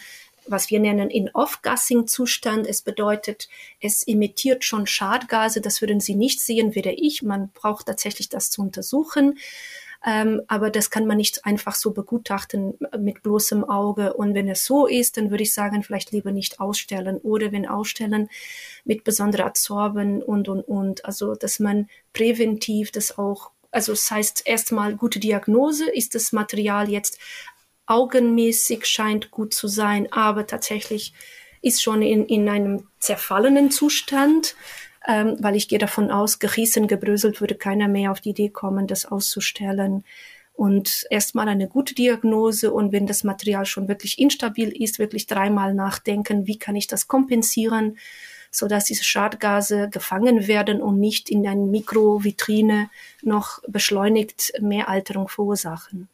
[0.48, 2.68] was wir nennen in Off-Gassing-Zustand.
[2.68, 3.50] Es bedeutet,
[3.82, 5.62] es emittiert schon Schadgase.
[5.62, 7.24] Das würden Sie nicht sehen, weder ich.
[7.24, 9.40] Man braucht tatsächlich das zu untersuchen.
[10.06, 14.14] Ähm, aber das kann man nicht einfach so begutachten mit bloßem Auge.
[14.14, 17.68] Und wenn es so ist, dann würde ich sagen, vielleicht lieber nicht ausstellen oder wenn
[17.68, 18.30] ausstellen
[18.84, 21.06] mit besonderer Adsorben und, und, und.
[21.06, 26.90] Also, dass man präventiv das auch also das heißt erstmal gute Diagnose, ist das Material
[26.90, 27.20] jetzt
[27.88, 31.14] augenmäßig scheint gut zu sein, aber tatsächlich
[31.62, 34.56] ist schon in, in einem zerfallenen Zustand
[35.08, 38.88] ähm, weil ich gehe davon aus, gerissen, gebröselt würde keiner mehr auf die Idee kommen,
[38.88, 40.04] das auszustellen.
[40.54, 45.74] Und erstmal eine gute Diagnose und wenn das Material schon wirklich instabil ist, wirklich dreimal
[45.74, 47.98] nachdenken, wie kann ich das kompensieren,
[48.52, 52.90] so dass diese Schadgase gefangen werden und nicht in eine Mikrovitrine
[53.22, 56.08] noch beschleunigt mehr Alterung verursachen.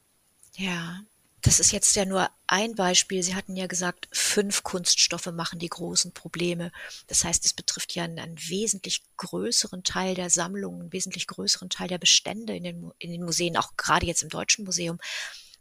[0.56, 1.02] Ja,
[1.42, 3.24] das ist jetzt ja nur ein Beispiel.
[3.24, 6.72] Sie hatten ja gesagt, fünf Kunststoffe machen die großen Probleme.
[7.08, 11.70] Das heißt, es betrifft ja einen, einen wesentlich größeren Teil der Sammlungen, einen wesentlich größeren
[11.70, 15.00] Teil der Bestände in den, in den Museen, auch gerade jetzt im Deutschen Museum.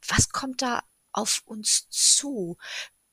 [0.06, 2.58] Was kommt da auf uns zu?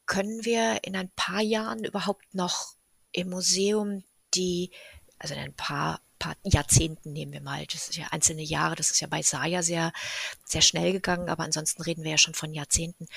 [0.05, 2.74] Können wir in ein paar Jahren überhaupt noch
[3.13, 4.03] im Museum
[4.34, 4.72] die,
[5.20, 7.65] also in ein paar paar Jahrzehnten nehmen wir mal.
[7.65, 9.91] Das ist ja einzelne Jahre, das ist ja bei Saya sehr,
[10.45, 13.07] sehr schnell gegangen, aber ansonsten reden wir ja schon von Jahrzehnten.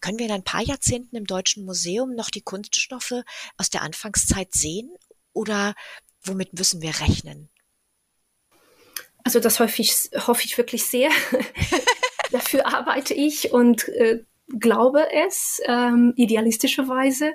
[0.00, 3.22] Können wir in ein paar Jahrzehnten im Deutschen Museum noch die Kunststoffe
[3.56, 4.90] aus der Anfangszeit sehen
[5.32, 5.74] oder
[6.22, 7.48] womit müssen wir rechnen?
[9.24, 11.10] Also das hoffe ich, hoffe ich wirklich sehr.
[12.32, 14.24] Dafür arbeite ich und äh,
[14.58, 17.32] glaube es, ähm, idealistischerweise.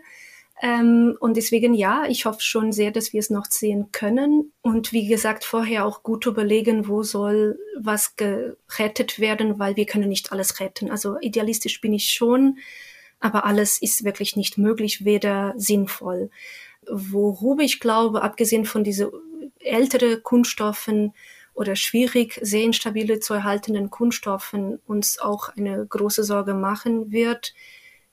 [0.61, 4.53] Ähm, und deswegen ja, ich hoffe schon sehr, dass wir es noch sehen können.
[4.61, 10.09] Und wie gesagt, vorher auch gut überlegen, wo soll was gerettet werden, weil wir können
[10.09, 10.89] nicht alles retten.
[10.89, 12.57] Also idealistisch bin ich schon,
[13.19, 16.29] aber alles ist wirklich nicht möglich, weder sinnvoll.
[16.87, 19.09] Worüber ich glaube, abgesehen von diesen
[19.59, 21.13] älteren Kunststoffen
[21.53, 27.53] oder schwierig, sehr instabile zu erhaltenen Kunststoffen uns auch eine große Sorge machen wird,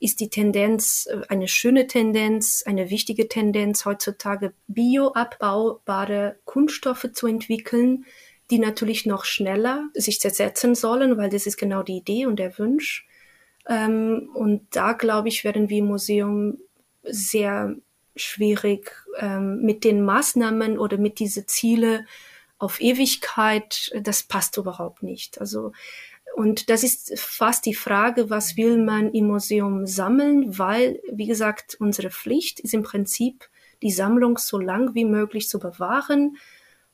[0.03, 8.05] ist die Tendenz, äh, eine schöne Tendenz, eine wichtige Tendenz heutzutage, bioabbaubare Kunststoffe zu entwickeln,
[8.51, 12.59] die natürlich noch schneller sich zersetzen sollen, weil das ist genau die Idee und der
[12.59, 13.07] Wunsch.
[13.69, 16.59] Ähm, und da, glaube ich, werden wir im Museum
[17.05, 17.77] sehr
[18.17, 22.05] schwierig ähm, mit den Maßnahmen oder mit diese Ziele
[22.59, 25.41] auf Ewigkeit, das passt überhaupt nicht.
[25.41, 25.73] Also
[26.35, 31.77] und das ist fast die Frage, was will man im Museum sammeln, weil, wie gesagt,
[31.79, 33.49] unsere Pflicht ist im Prinzip,
[33.83, 36.37] die Sammlung so lang wie möglich zu bewahren.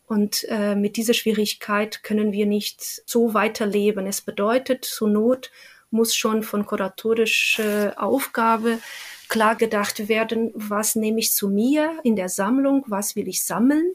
[0.06, 4.06] Und äh, mit dieser Schwierigkeit können wir nicht so weiterleben.
[4.06, 5.50] Es bedeutet, zur Not
[5.90, 8.78] muss schon von kuratorischer Aufgabe
[9.28, 13.92] klar gedacht werden, was nehme ich zu mir in der Sammlung, was will ich sammeln,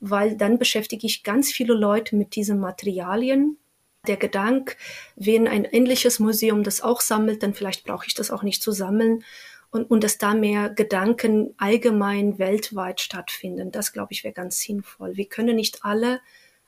[0.00, 3.58] weil dann beschäftige ich ganz viele Leute mit diesen Materialien
[4.06, 4.76] der Gedanke,
[5.16, 8.72] wenn ein ähnliches Museum das auch sammelt, dann vielleicht brauche ich das auch nicht zu
[8.72, 9.24] sammeln
[9.70, 13.72] und, und dass da mehr Gedanken allgemein weltweit stattfinden.
[13.72, 15.16] Das, glaube ich, wäre ganz sinnvoll.
[15.16, 16.20] Wir können nicht alle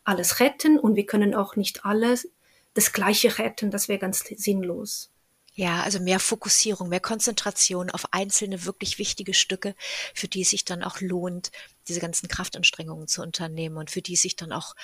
[0.06, 2.28] alles retten und wir können auch nicht alles
[2.74, 3.70] das Gleiche retten.
[3.70, 5.10] Das wäre ganz sinnlos.
[5.54, 9.74] Ja, also mehr Fokussierung, mehr Konzentration auf einzelne wirklich wichtige Stücke,
[10.14, 11.50] für die es sich dann auch lohnt,
[11.88, 14.74] diese ganzen Kraftanstrengungen zu unternehmen und für die es sich dann auch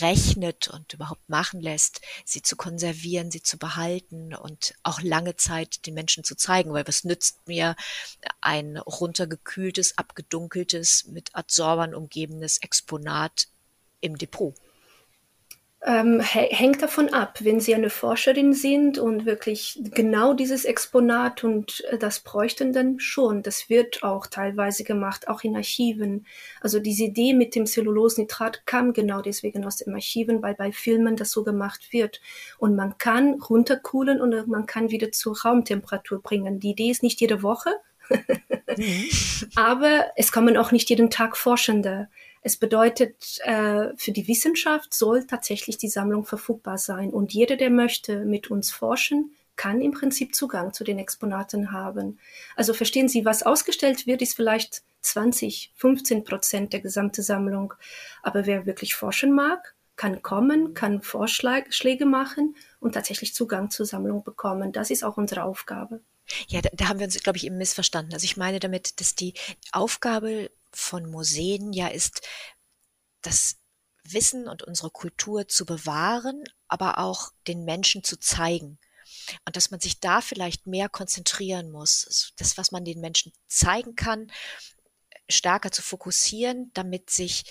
[0.00, 5.86] rechnet und überhaupt machen lässt, sie zu konservieren, sie zu behalten und auch lange Zeit
[5.86, 7.74] den Menschen zu zeigen, weil was nützt mir
[8.40, 13.48] ein runtergekühltes, abgedunkeltes, mit Adsorbern umgebenes Exponat
[14.00, 14.54] im Depot?
[15.84, 21.82] Ähm, hängt davon ab, wenn Sie eine Forscherin sind und wirklich genau dieses Exponat und
[21.90, 23.42] äh, das bräuchten dann schon.
[23.42, 26.24] Das wird auch teilweise gemacht, auch in Archiven.
[26.60, 31.16] Also diese Idee mit dem Cellulosnitrat kam genau deswegen aus den Archiven, weil bei Filmen
[31.16, 32.20] das so gemacht wird.
[32.58, 36.60] Und man kann runterkühlen und man kann wieder zur Raumtemperatur bringen.
[36.60, 37.70] Die Idee ist nicht jede Woche,
[38.76, 39.08] mhm.
[39.56, 42.08] aber es kommen auch nicht jeden Tag Forschende.
[42.42, 47.70] Es bedeutet, äh, für die Wissenschaft soll tatsächlich die Sammlung verfügbar sein und jeder, der
[47.70, 52.18] möchte mit uns forschen, kann im Prinzip Zugang zu den Exponaten haben.
[52.56, 57.74] Also verstehen Sie, was ausgestellt wird, ist vielleicht 20, 15 Prozent der gesamten Sammlung.
[58.22, 64.24] Aber wer wirklich forschen mag, kann kommen, kann Vorschläge machen und tatsächlich Zugang zur Sammlung
[64.24, 64.72] bekommen.
[64.72, 66.00] Das ist auch unsere Aufgabe.
[66.48, 68.14] Ja, da, da haben wir uns, glaube ich, eben missverstanden.
[68.14, 69.34] Also ich meine damit, dass die
[69.70, 72.22] Aufgabe von Museen ja ist,
[73.22, 73.56] das
[74.04, 78.78] Wissen und unsere Kultur zu bewahren, aber auch den Menschen zu zeigen.
[79.44, 83.94] Und dass man sich da vielleicht mehr konzentrieren muss, das, was man den Menschen zeigen
[83.94, 84.30] kann,
[85.28, 87.44] stärker zu fokussieren, damit sich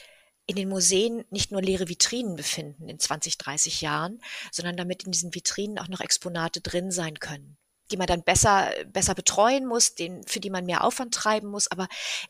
[0.45, 5.11] in den Museen nicht nur leere Vitrinen befinden in 20, 30 Jahren, sondern damit in
[5.11, 7.57] diesen Vitrinen auch noch Exponate drin sein können
[7.91, 11.69] die man dann besser, besser betreuen muss, den, für die man mehr Aufwand treiben muss.
[11.69, 11.87] Aber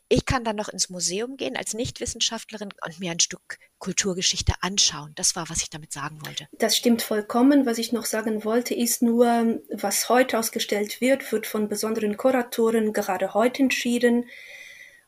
[0.08, 5.12] ich kann dann noch ins Museum gehen als Nichtwissenschaftlerin und mir ein Stück Kulturgeschichte anschauen.
[5.16, 6.46] Das war, was ich damit sagen wollte.
[6.52, 7.66] Das stimmt vollkommen.
[7.66, 12.92] Was ich noch sagen wollte, ist nur, was heute ausgestellt wird, wird von besonderen Kuratoren
[12.92, 14.26] gerade heute entschieden.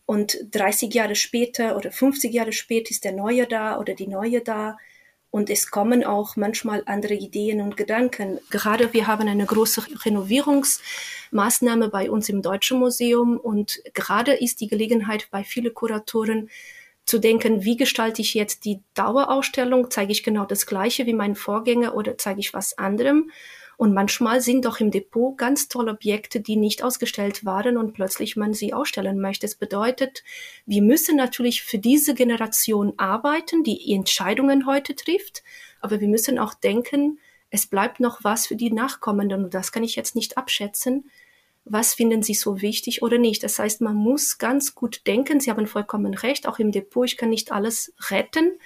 [0.07, 4.41] Und 30 Jahre später oder 50 Jahre später ist der Neue da oder die Neue
[4.41, 4.77] da.
[5.35, 8.39] Und es kommen auch manchmal andere Ideen und Gedanken.
[8.51, 14.69] Gerade wir haben eine große Renovierungsmaßnahme bei uns im Deutschen Museum und gerade ist die
[14.69, 16.51] Gelegenheit bei vielen Kuratoren
[17.05, 19.91] zu denken, wie gestalte ich jetzt die Dauerausstellung?
[19.91, 23.33] Zeige ich genau das Gleiche wie mein Vorgänger oder zeige ich was anderem?
[23.85, 28.35] Und manchmal sind doch im Depot ganz tolle Objekte, die nicht ausgestellt waren und plötzlich
[28.35, 29.45] man sie ausstellen möchte.
[29.45, 30.25] Es bedeutet,
[30.65, 35.43] wir müssen natürlich für diese Generation arbeiten, die Entscheidungen heute trifft,
[35.83, 37.19] aber wir müssen auch denken,
[37.51, 41.11] es bleibt noch was für die Nachkommenden und das kann ich jetzt nicht abschätzen.
[41.67, 43.43] Was finden Sie so wichtig oder nicht?
[43.43, 45.41] Das heißt, man muss ganz gut denken.
[45.41, 46.49] Sie haben vollkommen recht.
[46.49, 48.59] Auch im Depot, ich kann nicht alles retten.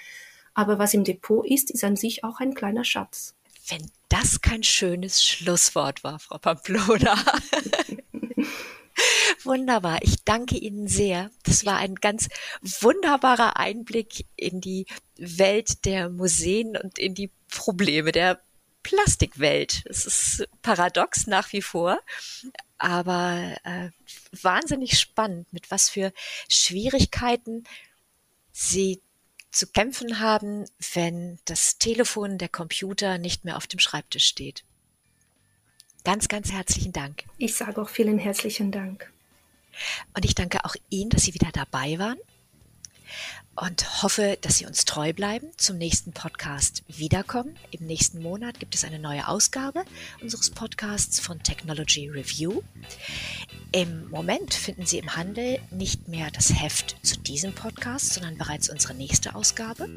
[0.53, 3.35] Aber was im Depot ist, ist an sich auch ein kleiner Schatz.
[3.67, 7.17] Wenn das kein schönes Schlusswort war, Frau Pamplona.
[9.43, 9.99] Wunderbar.
[10.01, 11.31] Ich danke Ihnen sehr.
[11.43, 12.27] Das war ein ganz
[12.61, 14.85] wunderbarer Einblick in die
[15.17, 18.41] Welt der Museen und in die Probleme der
[18.83, 19.83] Plastikwelt.
[19.85, 21.99] Es ist paradox nach wie vor.
[22.77, 23.89] aber äh,
[24.41, 26.13] wahnsinnig spannend, mit was für
[26.47, 27.65] Schwierigkeiten
[28.51, 29.01] Sie
[29.59, 34.63] zu kämpfen haben, wenn das Telefon, der Computer nicht mehr auf dem Schreibtisch steht.
[36.05, 37.25] Ganz, ganz herzlichen Dank.
[37.37, 39.11] Ich sage auch vielen herzlichen Dank.
[40.15, 42.17] Und ich danke auch Ihnen, dass Sie wieder dabei waren
[43.59, 47.57] und hoffe, dass Sie uns treu bleiben, zum nächsten Podcast wiederkommen.
[47.71, 49.83] Im nächsten Monat gibt es eine neue Ausgabe
[50.21, 52.61] unseres Podcasts von Technology Review.
[53.73, 58.69] Im Moment finden Sie im Handel nicht mehr das Heft zu diesem Podcast, sondern bereits
[58.69, 59.89] unsere nächste Ausgabe.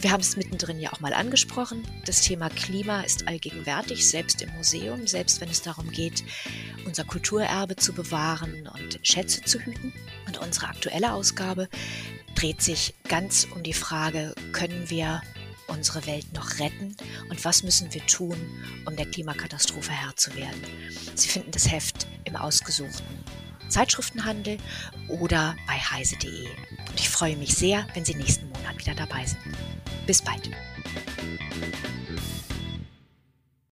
[0.00, 1.86] Wir haben es mittendrin ja auch mal angesprochen.
[2.06, 6.24] Das Thema Klima ist allgegenwärtig, selbst im Museum, selbst wenn es darum geht,
[6.86, 9.92] unser Kulturerbe zu bewahren und Schätze zu hüten.
[10.36, 11.68] Und unsere aktuelle Ausgabe
[12.34, 15.22] dreht sich ganz um die Frage, können wir
[15.66, 16.96] unsere Welt noch retten
[17.30, 18.36] und was müssen wir tun,
[18.84, 20.62] um der Klimakatastrophe Herr zu werden.
[21.14, 23.24] Sie finden das Heft im ausgesuchten
[23.68, 24.58] Zeitschriftenhandel
[25.08, 26.46] oder bei heise.de.
[26.88, 29.40] Und ich freue mich sehr, wenn Sie nächsten Monat wieder dabei sind.
[30.06, 30.50] Bis bald.